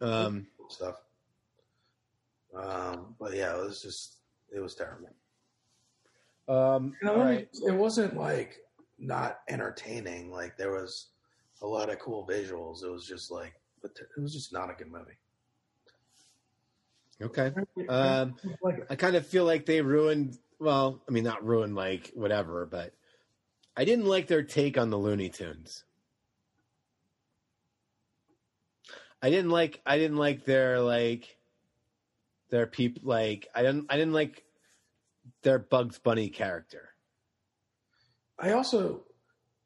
[0.00, 0.96] Um, stuff.
[2.54, 4.16] Um, but yeah, it was just
[4.54, 5.08] it was terrible.
[6.48, 7.48] um, You know, all right.
[7.66, 8.61] It wasn't like
[9.02, 10.30] not entertaining.
[10.30, 11.08] Like there was
[11.60, 12.84] a lot of cool visuals.
[12.84, 15.18] It was just like, but it was just not a good movie.
[17.20, 17.52] Okay.
[17.88, 18.36] Um,
[18.90, 20.38] I kind of feel like they ruined.
[20.58, 22.94] Well, I mean, not ruined, like whatever, but
[23.76, 25.84] I didn't like their take on the Looney Tunes.
[29.20, 29.80] I didn't like.
[29.86, 31.36] I didn't like their like
[32.50, 33.48] their peop like.
[33.54, 33.86] I didn't.
[33.88, 34.44] I didn't like
[35.42, 36.91] their Bugs Bunny character.
[38.38, 39.04] I also,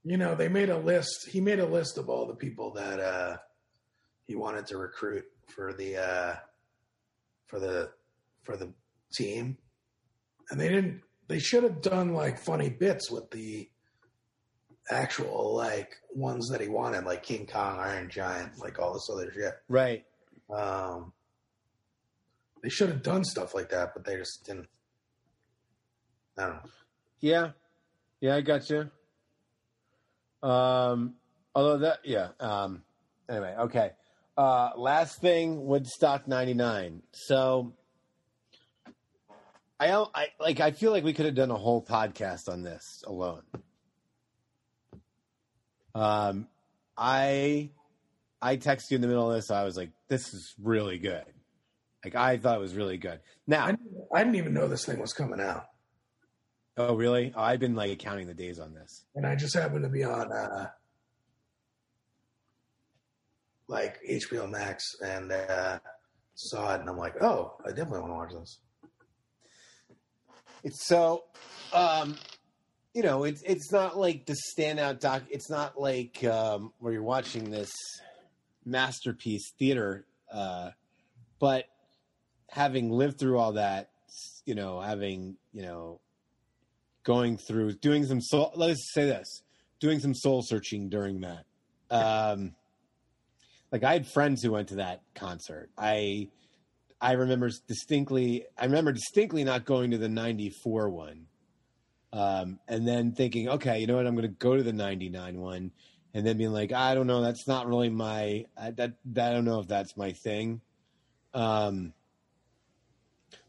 [0.05, 1.29] you know, they made a list.
[1.31, 3.37] He made a list of all the people that uh,
[4.27, 6.35] he wanted to recruit for the uh,
[7.47, 7.91] for the
[8.43, 8.73] for the
[9.13, 9.57] team,
[10.51, 11.03] and they didn't.
[11.29, 13.69] They should have done like funny bits with the
[14.91, 19.33] actual like ones that he wanted, like King Kong, Iron Giant, like all this other
[19.33, 19.55] shit.
[19.69, 20.05] Right.
[20.55, 21.13] Um,
[22.63, 24.69] they should have done stuff like that, but they just didn't.
[26.39, 26.71] I don't know.
[27.21, 27.51] Yeah.
[28.21, 28.91] Yeah, I got you.
[30.43, 31.15] Um,
[31.55, 32.29] although that, yeah.
[32.41, 32.83] Um,
[33.29, 33.91] anyway, okay.
[34.37, 37.03] Uh, last thing, Woodstock '99.
[37.13, 37.73] So,
[39.81, 40.61] I, I like.
[40.61, 43.43] I feel like we could have done a whole podcast on this alone.
[45.95, 46.49] Um,
[46.99, 47.71] I,
[48.43, 49.51] I texted you in the middle of this.
[49.51, 51.25] I was like, "This is really good."
[52.05, 53.21] Like, I thought it was really good.
[53.47, 53.75] Now, I,
[54.15, 55.65] I didn't even know this thing was coming out,
[56.77, 57.33] oh really?
[57.37, 59.05] I've been like counting the days on this.
[59.15, 60.69] and I just happened to be on uh,
[63.69, 65.79] like HBO Max and uh,
[66.35, 68.59] saw it, and I'm like, oh, I definitely want to watch this.
[70.63, 71.25] It's so,
[71.73, 72.17] um,
[72.95, 75.23] you know, it's it's not like the standout doc.
[75.31, 77.73] It's not like um, where you're watching this
[78.65, 80.71] masterpiece theater, uh,
[81.39, 81.67] but
[82.49, 83.91] having lived through all that,
[84.45, 86.01] you know, having you know,
[87.07, 88.53] going through doing some soul.
[88.57, 89.43] Let's say this,
[89.81, 91.45] doing some soul searching during that.
[91.89, 92.55] Um,
[93.73, 95.71] like I had friends who went to that concert.
[95.79, 96.29] I
[97.01, 98.45] I remember distinctly.
[98.59, 101.27] I remember distinctly not going to the '94 one,
[102.13, 104.07] um, and then thinking, okay, you know what?
[104.07, 105.71] I'm going to go to the '99 one,
[106.13, 107.23] and then being like, I don't know.
[107.23, 108.47] That's not really my.
[108.57, 110.61] I, that, that I don't know if that's my thing.
[111.35, 111.93] Um,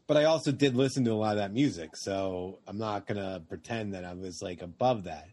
[0.08, 3.18] but I also did listen to a lot of that music, so I'm not going
[3.18, 5.28] to pretend that I was like above that.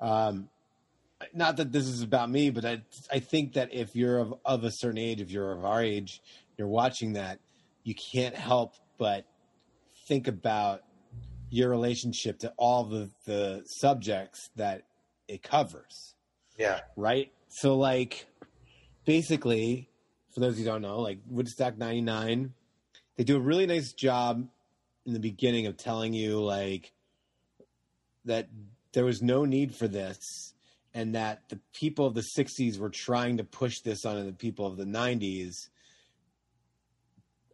[0.00, 0.48] Um,
[1.32, 2.82] not that this is about me, but I
[3.12, 6.20] I think that if you're of, of a certain age, if you're of our age,
[6.56, 7.38] you're watching that,
[7.84, 9.26] you can't help but
[10.08, 10.82] think about
[11.50, 14.84] your relationship to all the, the subjects that
[15.28, 16.14] it covers,
[16.58, 17.30] Yeah, right?
[17.48, 18.26] So, like,
[19.04, 19.90] basically,
[20.34, 22.54] for those who don't know, like Woodstock 99,
[23.16, 24.48] they do a really nice job
[25.06, 26.92] in the beginning of telling you, like,
[28.24, 28.48] that
[28.92, 30.54] there was no need for this
[30.94, 34.66] and that the people of the 60s were trying to push this onto the people
[34.66, 35.68] of the 90s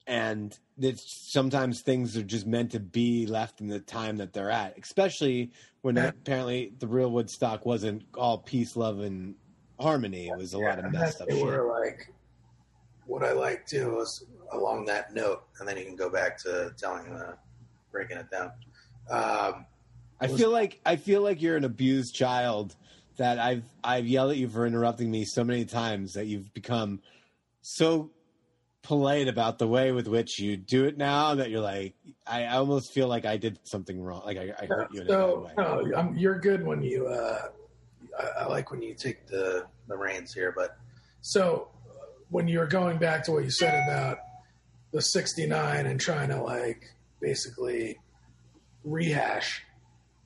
[0.07, 4.51] and that sometimes things are just meant to be left in the time that they're
[4.51, 5.53] at especially
[5.83, 6.09] when Yeah.
[6.09, 9.35] apparently the real woodstock wasn't all peace love and
[9.79, 10.29] harmony.
[10.29, 11.47] It was a lot of messed up they shit.
[11.47, 12.13] were like,
[13.09, 16.73] what I like too was along that note, and then you can go back to
[16.77, 17.35] telling, uh,
[17.91, 18.53] breaking it down.
[19.11, 19.67] Um,
[20.21, 22.77] I feel like I feel like you're an abused child
[23.17, 27.01] that I've I've yelled at you for interrupting me so many times that you've become
[27.63, 28.11] so
[28.83, 31.95] polite about the way with which you do it now that you're like
[32.27, 35.41] I almost feel like I did something wrong like I, I hurt you in so
[35.41, 35.53] way.
[35.59, 37.07] no, I'm, you're good when you.
[37.07, 37.49] Uh,
[38.19, 40.77] I, I like when you take the the reins here, but
[41.21, 41.69] so
[42.31, 44.19] when you're going back to what you said about
[44.93, 47.99] the 69 and trying to like basically
[48.85, 49.63] rehash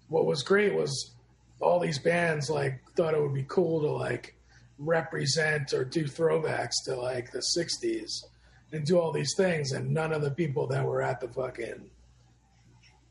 [0.08, 1.12] what was great was
[1.60, 4.36] all these bands like thought it would be cool to like
[4.78, 8.24] represent or do throwbacks to like the 60s
[8.72, 11.90] and do all these things and none of the people that were at the fucking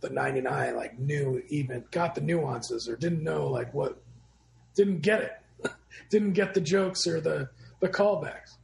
[0.01, 4.01] the 99 like knew even got the nuances or didn't know like what
[4.75, 5.31] didn't get it.
[6.09, 7.49] Didn't get the jokes or the
[7.81, 8.57] the callbacks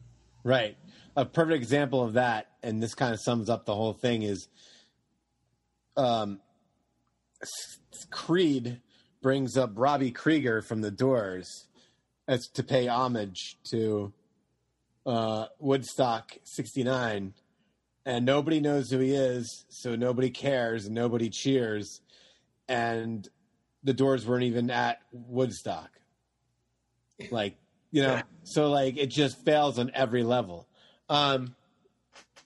[0.47, 0.77] Right.
[1.17, 4.47] A perfect example of that, and this kind of sums up the whole thing, is
[5.97, 6.39] um,
[8.11, 8.79] Creed
[9.21, 11.65] brings up Robbie Krieger from The Doors
[12.29, 14.13] as to pay homage to
[15.05, 17.33] uh, Woodstock 69.
[18.05, 21.99] And nobody knows who he is, so nobody cares and nobody cheers.
[22.69, 23.27] And
[23.83, 25.89] the Doors weren't even at Woodstock.
[27.31, 27.57] Like,
[27.91, 30.67] you know, so like it just fails on every level.
[31.09, 31.55] Um,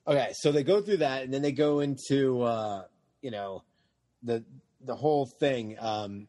[0.07, 2.83] okay, so they go through that, and then they go into uh,
[3.21, 3.63] you know
[4.23, 4.43] the
[4.83, 5.77] the whole thing.
[5.79, 6.27] Um,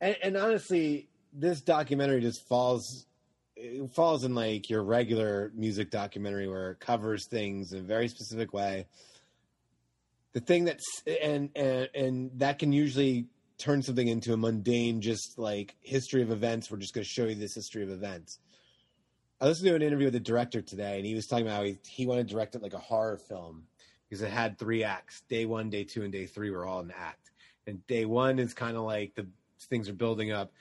[0.00, 3.06] and, and honestly, this documentary just falls
[3.56, 8.08] it falls in like your regular music documentary where it covers things in a very
[8.08, 8.86] specific way.
[10.32, 13.26] The thing that's and and and that can usually
[13.62, 16.68] turn something into a mundane, just like history of events.
[16.68, 18.40] We're just going to show you this history of events.
[19.40, 21.62] I listened to an interview with the director today, and he was talking about how
[21.64, 23.64] he, he wanted to direct it like a horror film
[24.08, 25.22] because it had three acts.
[25.28, 27.30] Day one, day two, and day three were all an act.
[27.68, 29.28] And day one is kind of like the
[29.60, 30.52] things are building up.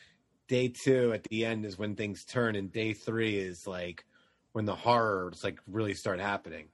[0.48, 4.06] Day two, at the end, is when things turn, and day three is like
[4.52, 6.68] when the horrors like really start happening.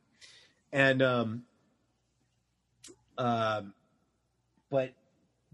[0.73, 1.43] And um,
[3.17, 3.73] um,
[4.69, 4.93] but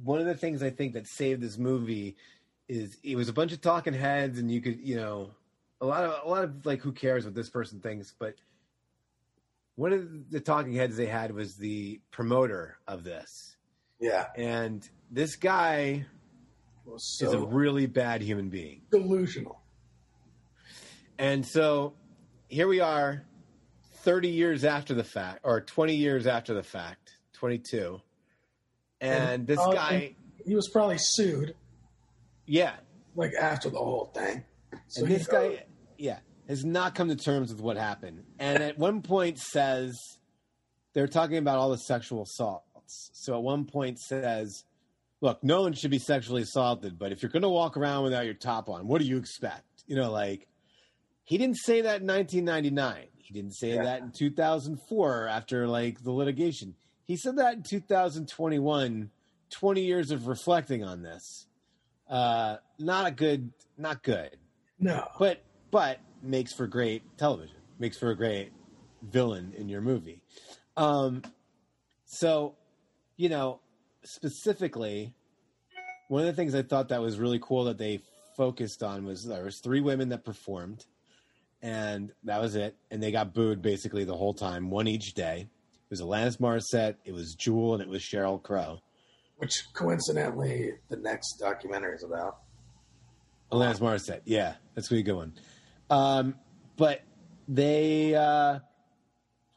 [0.01, 2.15] one of the things I think that saved this movie
[2.67, 5.31] is it was a bunch of talking heads, and you could, you know,
[5.81, 8.35] a lot of a lot of like who cares what this person thinks, but
[9.75, 13.57] one of the talking heads they had was the promoter of this,
[13.99, 16.05] yeah and this guy
[16.85, 18.81] was is a really bad human being.
[18.91, 19.61] delusional
[21.17, 21.93] And so
[22.47, 23.23] here we are
[24.03, 28.01] 30 years after the fact, or 20 years after the fact, 22.
[29.03, 31.55] And this Uh, guy, he was probably sued
[32.45, 32.75] yeah.
[33.15, 34.43] like after the whole thing
[34.87, 35.65] so and this goes- guy,
[35.97, 38.23] yeah, has not come to terms with what happened.
[38.39, 39.97] And at one point says,
[40.93, 43.09] they're talking about all the sexual assaults.
[43.13, 44.63] So at one point says,
[45.21, 48.25] look, no one should be sexually assaulted, but if you're going to walk around without
[48.25, 49.83] your top on, what do you expect?
[49.87, 50.47] You know, like,
[51.23, 53.07] he didn't say that in 1999.
[53.17, 53.83] He didn't say Yeah.
[53.83, 56.75] that in 2004 after like the litigation.
[57.05, 59.09] He said that in 2021,
[59.49, 61.47] 20 years of reflecting on this.
[62.09, 64.37] Uh, not a good, not good,
[64.77, 65.41] no but
[65.71, 67.55] but makes for great television.
[67.79, 68.51] Makes for a great
[69.01, 70.21] villain in your movie.
[70.77, 71.23] Um,
[72.05, 72.55] so,
[73.17, 73.59] you know,
[74.03, 75.13] specifically,
[76.07, 78.01] one of the things I thought that was really cool that they
[78.37, 80.85] focused on was there was three women that performed,
[81.61, 82.75] and that was it.
[82.91, 85.47] And they got booed basically the whole time, one each day.
[85.93, 88.79] It was Alanis Morissette, it was Jewel, and it was Sheryl Crow.
[89.37, 92.39] which coincidentally the next documentary is about
[93.51, 95.33] Alanis Morissette, yeah, that's a good one.
[95.91, 96.33] Um,
[96.77, 97.01] but
[97.47, 98.57] they, uh,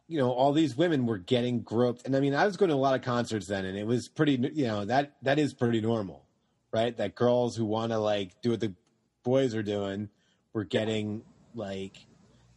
[0.08, 2.74] you know, all these women were getting groped, and I mean, I was going to
[2.74, 5.80] a lot of concerts then, and it was pretty, you know, that that is pretty
[5.80, 6.26] normal,
[6.70, 6.94] right?
[6.94, 8.74] That girls who want to like do what the
[9.22, 10.10] boys are doing
[10.52, 11.22] were getting
[11.54, 11.96] like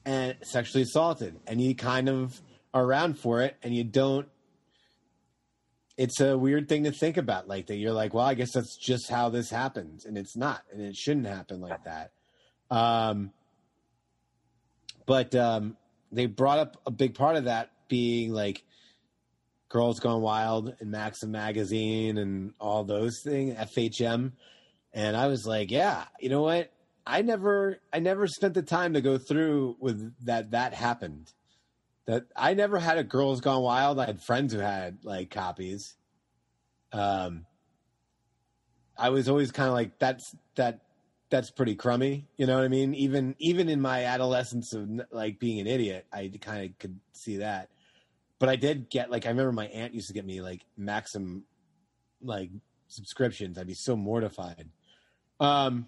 [0.04, 2.42] and sexually assaulted, and you kind of
[2.74, 4.28] around for it, and you don't.
[5.98, 7.76] It's a weird thing to think about, like that.
[7.76, 10.96] You're like, well, I guess that's just how this happens, and it's not, and it
[10.96, 12.12] shouldn't happen like that.
[12.72, 13.32] Um,
[15.06, 15.76] but um,
[16.12, 18.64] they brought up a big part of that being like
[19.70, 24.34] Girls Gone Wild and Maxim Magazine and all those things, FHM.
[24.94, 26.72] And I was like, yeah, you know what?
[27.06, 30.52] I never, I never spent the time to go through with that.
[30.52, 31.32] That happened.
[32.10, 34.00] That I never had a Girls Gone Wild.
[34.00, 35.96] I had friends who had like copies.
[36.92, 37.46] Um,
[38.98, 40.80] I was always kind of like, that's that
[41.30, 42.26] that's pretty crummy.
[42.36, 42.96] You know what I mean?
[42.96, 47.38] Even even in my adolescence of like being an idiot, I kind of could see
[47.38, 47.70] that.
[48.40, 51.44] But I did get like I remember my aunt used to get me like Maxim
[52.24, 52.50] like
[52.88, 53.60] subscriptions.
[53.60, 54.68] I'd be so mortified.
[55.40, 55.88] Um,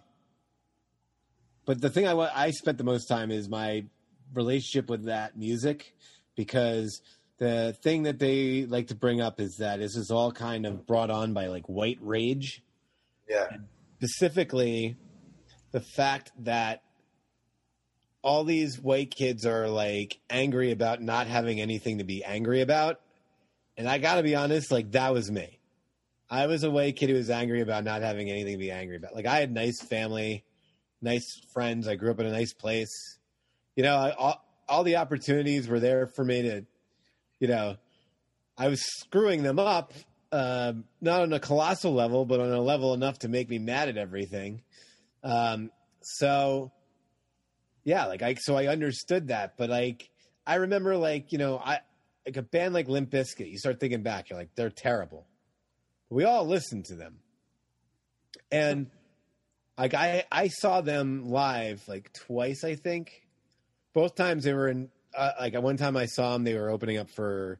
[1.65, 3.85] but the thing I I spent the most time is my
[4.33, 5.95] relationship with that music
[6.35, 7.01] because
[7.37, 10.85] the thing that they like to bring up is that this is all kind of
[10.85, 12.63] brought on by like white rage
[13.27, 13.47] yeah
[13.97, 14.95] specifically
[15.71, 16.81] the fact that
[18.23, 22.99] all these white kids are like angry about not having anything to be angry about.
[23.77, 25.59] And I got to be honest, like that was me.
[26.29, 28.95] I was a white kid who was angry about not having anything to be angry
[28.95, 29.15] about.
[29.15, 30.45] Like I had nice family,
[31.01, 31.87] nice friends.
[31.87, 33.17] I grew up in a nice place.
[33.75, 36.65] You know, I, all, all the opportunities were there for me to,
[37.39, 37.77] you know,
[38.57, 39.93] I was screwing them up,
[40.31, 43.89] um, not on a colossal level, but on a level enough to make me mad
[43.89, 44.61] at everything.
[45.23, 46.71] Um, so,
[47.83, 50.09] yeah, like I, so I understood that, but like
[50.45, 51.79] I remember, like you know, I
[52.25, 53.49] like a band like Limp Bizkit.
[53.49, 55.25] You start thinking back, you're like, they're terrible.
[56.09, 57.19] But we all listened to them,
[58.51, 58.87] and
[59.77, 63.23] like I, I saw them live like twice, I think.
[63.93, 64.89] Both times they were in.
[65.15, 67.59] Uh, like one time I saw them, they were opening up for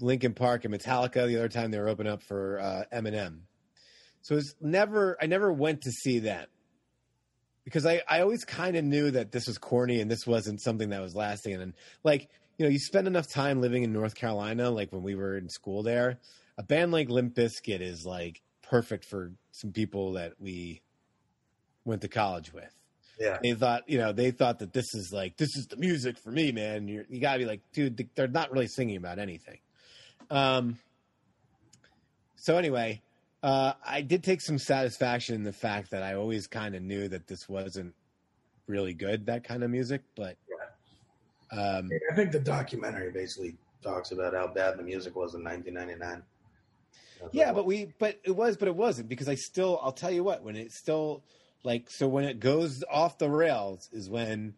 [0.00, 1.26] Linkin Park and Metallica.
[1.26, 3.40] The other time they were opening up for uh, Eminem.
[4.20, 5.16] So it's never.
[5.20, 6.46] I never went to see them
[7.64, 10.90] because I, I always kind of knew that this was corny and this wasn't something
[10.90, 11.60] that was lasting.
[11.60, 15.14] And like, you know, you spend enough time living in North Carolina, like when we
[15.14, 16.18] were in school there,
[16.58, 20.82] a band like Limp Bizkit is like perfect for some people that we
[21.84, 22.74] went to college with.
[23.22, 23.38] Yeah.
[23.40, 26.32] They thought, you know, they thought that this is like, this is the music for
[26.32, 26.88] me, man.
[26.88, 29.58] You're, you gotta be like, dude, they're not really singing about anything.
[30.28, 30.78] Um,
[32.34, 33.00] so anyway,
[33.44, 37.06] uh, I did take some satisfaction in the fact that I always kind of knew
[37.08, 37.94] that this wasn't
[38.66, 40.02] really good, that kind of music.
[40.16, 40.36] But
[41.52, 43.54] um, I think the documentary basically
[43.84, 46.24] talks about how bad the music was in 1999.
[47.20, 50.10] That's yeah, but we, but it was, but it wasn't because I still, I'll tell
[50.10, 51.22] you what, when it still
[51.64, 54.54] like, so when it goes off the rails is when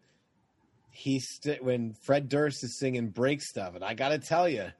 [0.91, 3.75] he, st- when Fred Durst is singing break stuff.
[3.75, 4.71] And I got to tell you,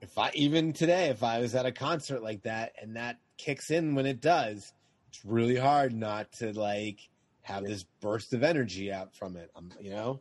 [0.00, 3.70] if I, even today, if I was at a concert like that and that kicks
[3.70, 4.72] in when it does,
[5.08, 6.98] it's really hard not to like
[7.42, 9.50] have this burst of energy out from it.
[9.54, 10.20] Um, you know?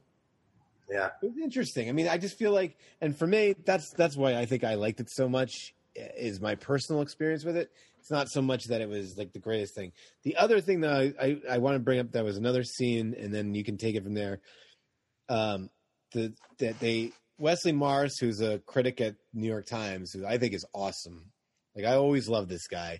[0.91, 1.89] yeah, It was interesting.
[1.89, 4.75] I mean, I just feel like, and for me, that's that's why I think I
[4.75, 5.73] liked it so much.
[5.95, 7.71] Is my personal experience with it.
[8.03, 9.93] It's not so much that it was like the greatest thing.
[10.23, 13.15] The other thing that I I, I want to bring up that was another scene,
[13.17, 14.41] and then you can take it from there.
[15.29, 15.69] Um,
[16.11, 20.53] the that they Wesley Morris, who's a critic at New York Times, who I think
[20.53, 21.31] is awesome.
[21.77, 22.99] Like I always love this guy,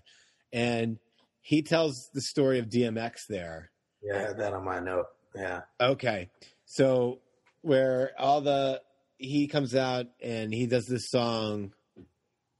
[0.54, 0.98] and
[1.42, 3.70] he tells the story of DMX there.
[4.02, 5.08] yeah, I had that on my note.
[5.34, 6.30] Yeah, Okay.
[6.64, 7.18] So
[7.60, 8.80] where all the
[9.18, 11.74] he comes out and he does this song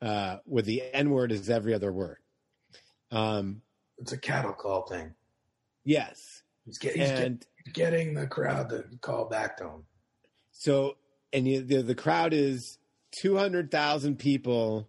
[0.03, 2.19] uh where the N word is every other word.
[3.15, 3.63] Um
[3.99, 5.15] it's a cattle call thing.
[5.85, 6.19] yes.
[6.67, 9.85] He's, get, he's get- getting the crowd to call back to him.
[10.51, 10.97] so
[11.33, 12.79] and you, the the crowd is
[13.21, 14.89] 200,000 people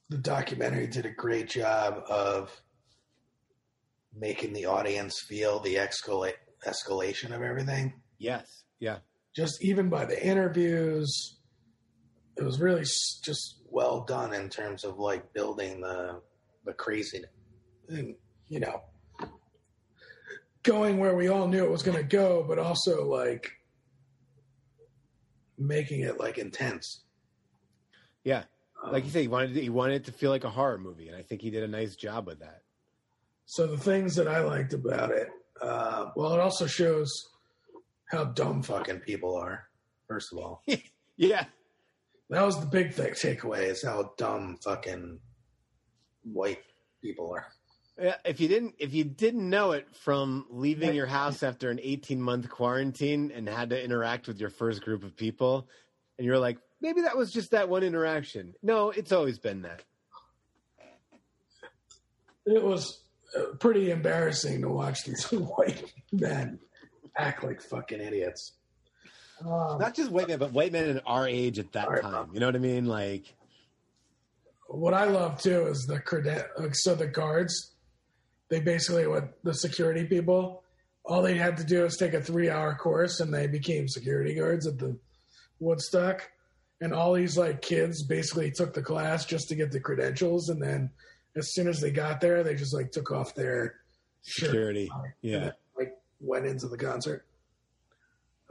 [0.08, 2.62] the documentary did a great job of
[4.16, 6.34] making the audience feel the escalate
[6.66, 7.92] escalation of everything.
[8.18, 8.64] Yes.
[8.78, 8.98] Yeah.
[9.34, 11.38] Just even by the interviews,
[12.36, 16.20] it was really just well done in terms of like building the
[16.64, 17.30] the craziness,
[17.88, 18.14] and
[18.48, 18.82] you know,
[20.62, 23.50] going where we all knew it was going to go, but also like
[25.58, 27.02] making it like intense.
[28.24, 28.44] Yeah.
[28.84, 31.08] Like Um, you said, he wanted he wanted it to feel like a horror movie,
[31.08, 32.62] and I think he did a nice job with that.
[33.52, 35.28] So the things that I liked about it,
[35.60, 37.28] uh, well, it also shows
[38.10, 39.64] how dumb fucking people are.
[40.08, 40.62] First of all,
[41.18, 41.44] Yeah.
[42.30, 45.20] that was the big thing takeaway is how dumb fucking
[46.22, 46.62] white
[47.02, 47.46] people are.
[48.00, 51.78] Yeah, If you didn't if you didn't know it from leaving your house after an
[51.82, 55.68] 18 month quarantine and had to interact with your first group of people,
[56.16, 58.54] and you're like, maybe that was just that one interaction.
[58.62, 59.82] No, it's always been that.
[62.46, 63.02] It was
[63.60, 66.58] pretty embarrassing to watch these white men
[67.16, 68.52] act like fucking idiots.
[69.40, 72.02] Um, Not just white men, but white men in our age at that All right,
[72.02, 72.30] time.
[72.32, 72.86] You know what I mean?
[72.86, 73.34] Like,
[74.68, 77.72] what I love too is the creden- like, so the guards,
[78.48, 80.62] they basically what the security people,
[81.04, 84.34] all they had to do is take a three hour course and they became security
[84.34, 84.96] guards at the
[85.58, 86.30] Woodstock.
[86.80, 90.60] and all these like kids basically took the class just to get the credentials, and
[90.62, 90.90] then
[91.36, 93.76] as soon as they got there, they just like took off their
[94.24, 94.90] shirt, Security.
[95.20, 95.38] Yeah.
[95.38, 97.24] then, like went into the concert.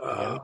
[0.02, 0.40] Uh,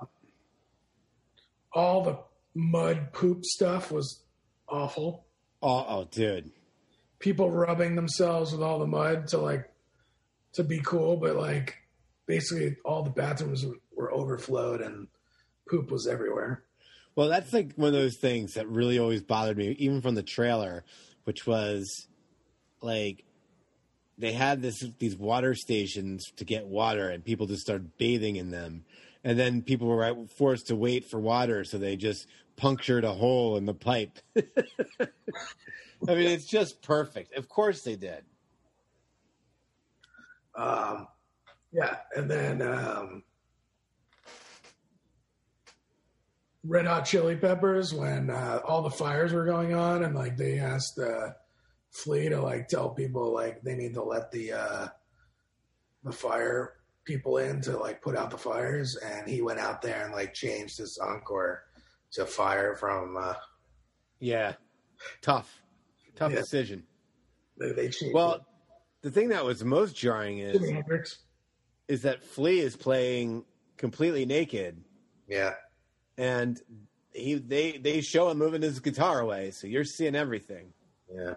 [1.74, 2.20] All the
[2.56, 4.24] mud poop stuff was
[4.68, 5.26] awful.
[5.62, 6.52] Oh, oh, dude.
[7.20, 9.70] People rubbing themselves with all the mud to like
[10.54, 11.76] to be cool, but like
[12.28, 15.08] basically all the bathrooms were, were overflowed and
[15.70, 16.64] poop was everywhere.
[17.16, 20.22] Well, that's like one of those things that really always bothered me, even from the
[20.24, 20.84] trailer,
[21.24, 22.08] which was
[22.82, 23.24] like
[24.18, 28.52] they had this these water stations to get water, and people just started bathing in
[28.52, 28.86] them,
[29.24, 33.58] and then people were forced to wait for water, so they just punctured a hole
[33.58, 34.18] in the pipe.
[34.38, 37.36] I mean, it's just perfect.
[37.36, 38.24] Of course they did.
[40.56, 41.08] Um,
[41.72, 43.24] yeah, and then um,
[46.64, 50.60] Red Hot Chili Peppers when uh, all the fires were going on, and like they
[50.60, 51.30] asked uh,
[51.98, 54.88] Flea to like tell people like they need to let the uh,
[56.04, 56.74] the fire
[57.06, 60.34] people in to like put out the fires, and he went out there and like
[60.34, 61.64] changed his encore
[62.12, 63.18] to fire from.
[63.18, 63.34] Uh,
[64.20, 64.54] Yeah,
[65.22, 65.62] tough,
[66.16, 66.40] tough Yeah.
[66.40, 66.86] decision.
[67.60, 68.46] they, they changed Well,
[69.02, 70.56] the thing that was most jarring it.
[70.56, 71.18] is
[71.88, 73.46] is that Flea is playing
[73.78, 74.84] completely naked,
[75.28, 75.54] Yeah,
[76.18, 76.62] and
[77.14, 80.74] he they they show him moving his guitar away, so you're seeing everything.
[81.12, 81.34] yeah.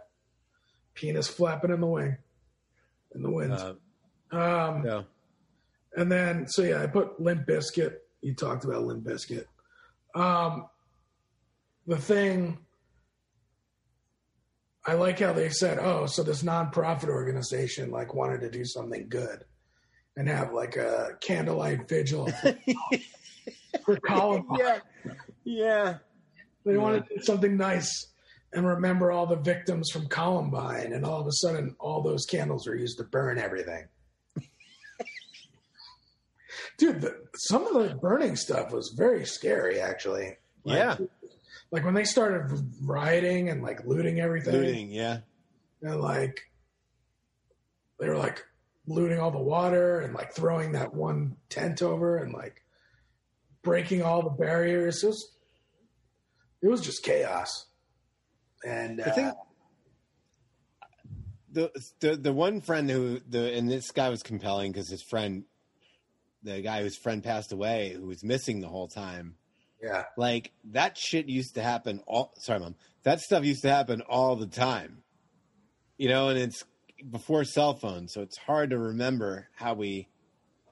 [1.01, 2.17] Penis flapping in the wing,
[3.15, 3.53] in the wind.
[3.53, 3.75] Uh,
[4.33, 5.05] um, no,
[5.97, 7.95] And then, so yeah, I put Limp Bizkit.
[8.21, 9.47] You talked about Limp Bizkit.
[10.15, 10.67] Um,
[11.87, 12.59] the thing,
[14.87, 19.09] I like how they said, oh, so this nonprofit organization like wanted to do something
[19.09, 19.45] good
[20.17, 22.59] and have like a candlelight vigil for,
[23.85, 24.59] for Columbine.
[24.59, 24.79] yeah,
[25.45, 25.95] yeah,
[26.67, 28.10] They wanted to do something nice
[28.53, 32.67] and remember all the victims from Columbine, and all of a sudden, all those candles
[32.67, 33.87] are used to burn everything.
[36.79, 40.37] Dude, the, some of the burning stuff was very scary, actually.
[40.65, 40.97] Like, Yeah.
[41.73, 42.51] Like when they started
[42.83, 45.19] rioting and like looting everything, looting, yeah,
[45.83, 46.41] and like
[48.01, 48.45] they were like
[48.89, 52.65] looting all the water and like throwing that one tent over and like
[53.63, 55.05] breaking all the barriers.
[55.05, 55.31] It was,
[56.63, 57.67] it was just chaos.
[58.67, 59.35] And I uh, think
[61.53, 65.45] the the the one friend who the and this guy was compelling because his friend,
[66.43, 69.37] the guy whose friend passed away, who was missing the whole time.
[69.83, 72.77] yeah, Like that shit used to happen all sorry mom.
[73.03, 75.03] That stuff used to happen all the time.
[75.97, 76.65] You know, and it's
[77.11, 80.09] before cell phones, so it's hard to remember how we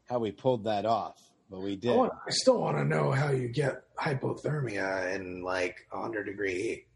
[0.08, 1.18] how we pulled that off.
[1.50, 1.96] But we I, did.
[1.96, 6.87] wanna, I still want to know how you get hypothermia in like 100 degree heat.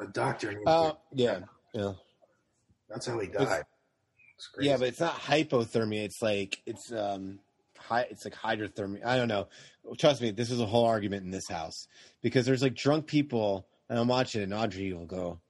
[0.00, 1.40] A doctor, Uh, yeah.
[1.74, 1.92] Yeah.
[2.88, 3.64] that's how he died.
[4.60, 6.04] Yeah, but it's not hypothermia.
[6.04, 7.38] It's like it's um
[7.78, 8.02] high.
[8.10, 9.04] It's like hydrothermia.
[9.06, 9.48] I don't know.
[9.98, 11.88] Trust me, this is a whole argument in this house
[12.22, 15.40] because there's like drunk people, and I'm watching, it, and Audrey will go,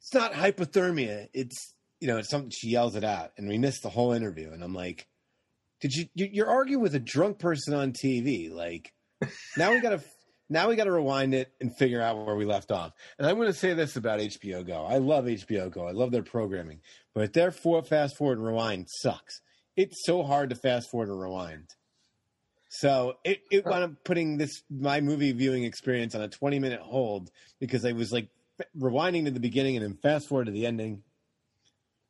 [0.00, 1.28] "It's not hypothermia.
[1.32, 4.52] It's you know, it's something." She yells it out, and we missed the whole interview.
[4.52, 5.08] And I'm like,
[5.80, 6.08] "Did you?
[6.14, 8.50] you- You're arguing with a drunk person on TV?
[8.52, 8.92] Like
[9.56, 10.00] now we gotta."
[10.50, 12.92] Now we got to rewind it and figure out where we left off.
[13.18, 14.84] And I'm going to say this about HBO Go.
[14.84, 15.86] I love HBO Go.
[15.86, 16.80] I love their programming,
[17.14, 19.42] but their for fast forward and rewind sucks.
[19.76, 21.68] It's so hard to fast forward and rewind.
[22.70, 26.80] So it, it wound up putting this my movie viewing experience on a 20 minute
[26.80, 27.30] hold
[27.60, 28.28] because I was like
[28.78, 31.02] rewinding to the beginning and then fast forward to the ending,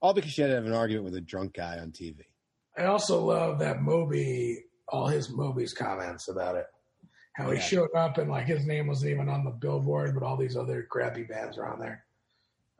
[0.00, 2.22] all because she had to have an argument with a drunk guy on TV.
[2.76, 6.66] I also love that Moby, all his Moby's comments about it.
[7.38, 7.62] How he Yeah.
[7.62, 10.82] showed up and like his name wasn't even on the billboard, but all these other
[10.82, 12.04] crappy bands are on there.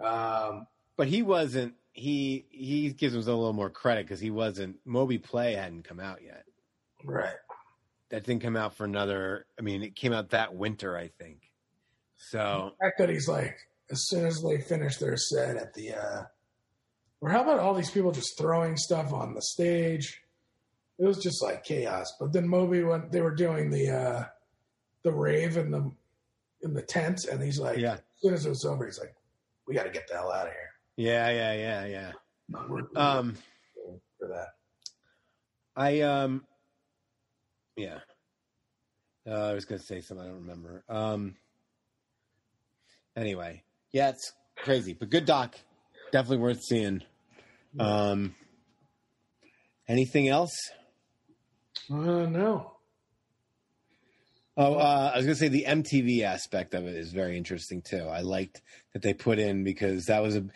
[0.01, 0.67] Um,
[0.97, 1.75] But he wasn't.
[1.93, 4.77] He he gives himself a little more credit because he wasn't.
[4.85, 6.45] Moby Play hadn't come out yet.
[7.05, 7.37] right.
[8.09, 9.47] That didn't come out for another.
[9.59, 11.53] I mean, it came out that winter, I think.
[12.17, 13.57] So The fact that he's like,
[13.93, 16.25] as soon as they finish their set at the, uh,
[17.21, 20.21] or how about all these people just throwing stuff on the stage?
[20.99, 22.13] It was just like chaos.
[22.19, 24.25] But then Moby, when they were doing the, uh,
[25.05, 25.91] the rave in the,
[26.63, 27.95] in the tent, and he's like, Yeah.
[27.95, 29.15] as soon as it was over, he's like,
[29.67, 30.71] we got to get the hell out of here.
[30.97, 31.53] yeah, yeah,
[31.85, 32.13] yeah, yeah.
[32.97, 33.37] Um,
[34.19, 34.49] for that.
[35.77, 36.45] I um,
[37.77, 37.99] yeah.
[39.27, 40.83] Uh, I was gonna say something I don't remember.
[40.89, 41.37] Um.
[43.17, 43.63] Anyway,
[43.93, 45.55] yeah, it's crazy, but good doc,
[46.11, 47.03] definitely worth seeing.
[47.79, 48.35] Um.
[49.87, 50.57] Anything else?
[51.91, 51.95] Uh,
[52.27, 52.78] no.
[54.61, 58.09] Oh, uh, I was gonna say the MTV aspect of it is very interesting too.
[58.09, 58.61] I liked
[58.93, 60.47] that they put in because that was a.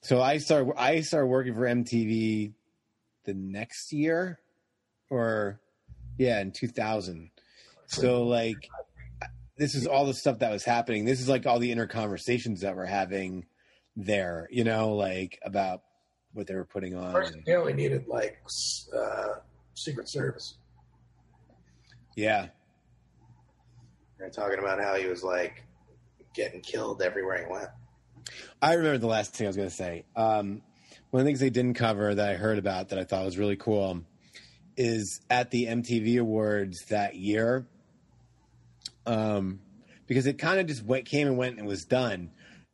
[0.00, 0.72] So I started.
[0.76, 2.52] I started working for MTV
[3.24, 4.38] the next year,
[5.10, 5.60] or
[6.18, 7.30] yeah, in two thousand.
[7.86, 8.68] So like,
[9.56, 11.04] this is all the stuff that was happening.
[11.04, 13.44] This is like all the inner conversations that we're having
[13.96, 14.46] there.
[14.52, 15.82] You know, like about
[16.32, 17.10] what they were putting on.
[17.10, 18.38] First, they only needed like
[18.96, 19.40] uh,
[19.74, 20.58] Secret Service.
[22.14, 22.50] yeah,
[24.18, 25.64] They're talking about how he was like
[26.34, 27.68] getting killed everywhere he went.
[28.60, 30.04] I remember the last thing I was going to say.
[30.16, 30.62] Um,
[31.10, 33.38] one of the things they didn't cover that I heard about that I thought was
[33.38, 34.02] really cool
[34.76, 37.66] is at the MTV Awards that year,
[39.06, 39.60] um,
[40.06, 42.30] because it kind of just went, came and went and was done.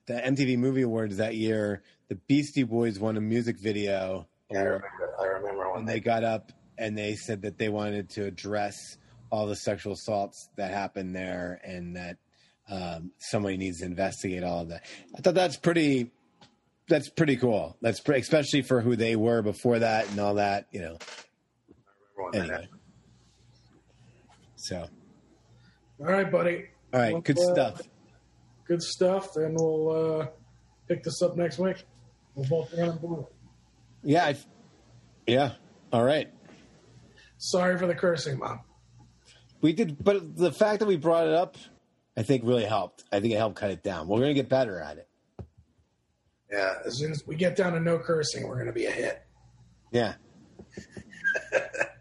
[0.07, 4.63] The MTV Movie Awards that year, the Beastie Boys won a music video Yeah, I
[4.63, 5.15] remember.
[5.21, 8.99] I remember when they got up and they said that they wanted to address
[9.35, 12.19] all the sexual assaults that happened there and that
[12.71, 14.85] um, somebody needs to investigate all of that.
[15.17, 16.13] I thought that's pretty.
[16.87, 17.77] That's pretty cool.
[17.81, 20.69] That's pretty, especially for who they were before that and all that.
[20.71, 20.99] You know.
[22.15, 22.69] when Anyway.
[24.57, 24.87] So,
[26.01, 26.67] All right, buddy.
[26.93, 27.81] all right, good uh, stuff.
[28.69, 29.37] Good stuff.
[29.37, 30.27] And we'll uh,
[30.89, 31.85] pick this up next week.
[32.35, 33.27] We'll both be on board.
[34.03, 34.37] Yeah, I,
[35.27, 35.53] yeah.
[35.93, 36.31] All right.
[37.39, 38.61] Sorry for the cursing, Mom.
[39.65, 41.57] We did, but the fact that we brought it up,
[42.19, 43.05] I think really helped.
[43.11, 44.09] I think it helped cut it down.
[44.09, 45.09] We're gonna get better at it.
[46.53, 48.91] Yeah, As soon as we get down to no cursing, we're going to be a
[48.91, 49.23] hit.
[49.91, 50.17] Yeah.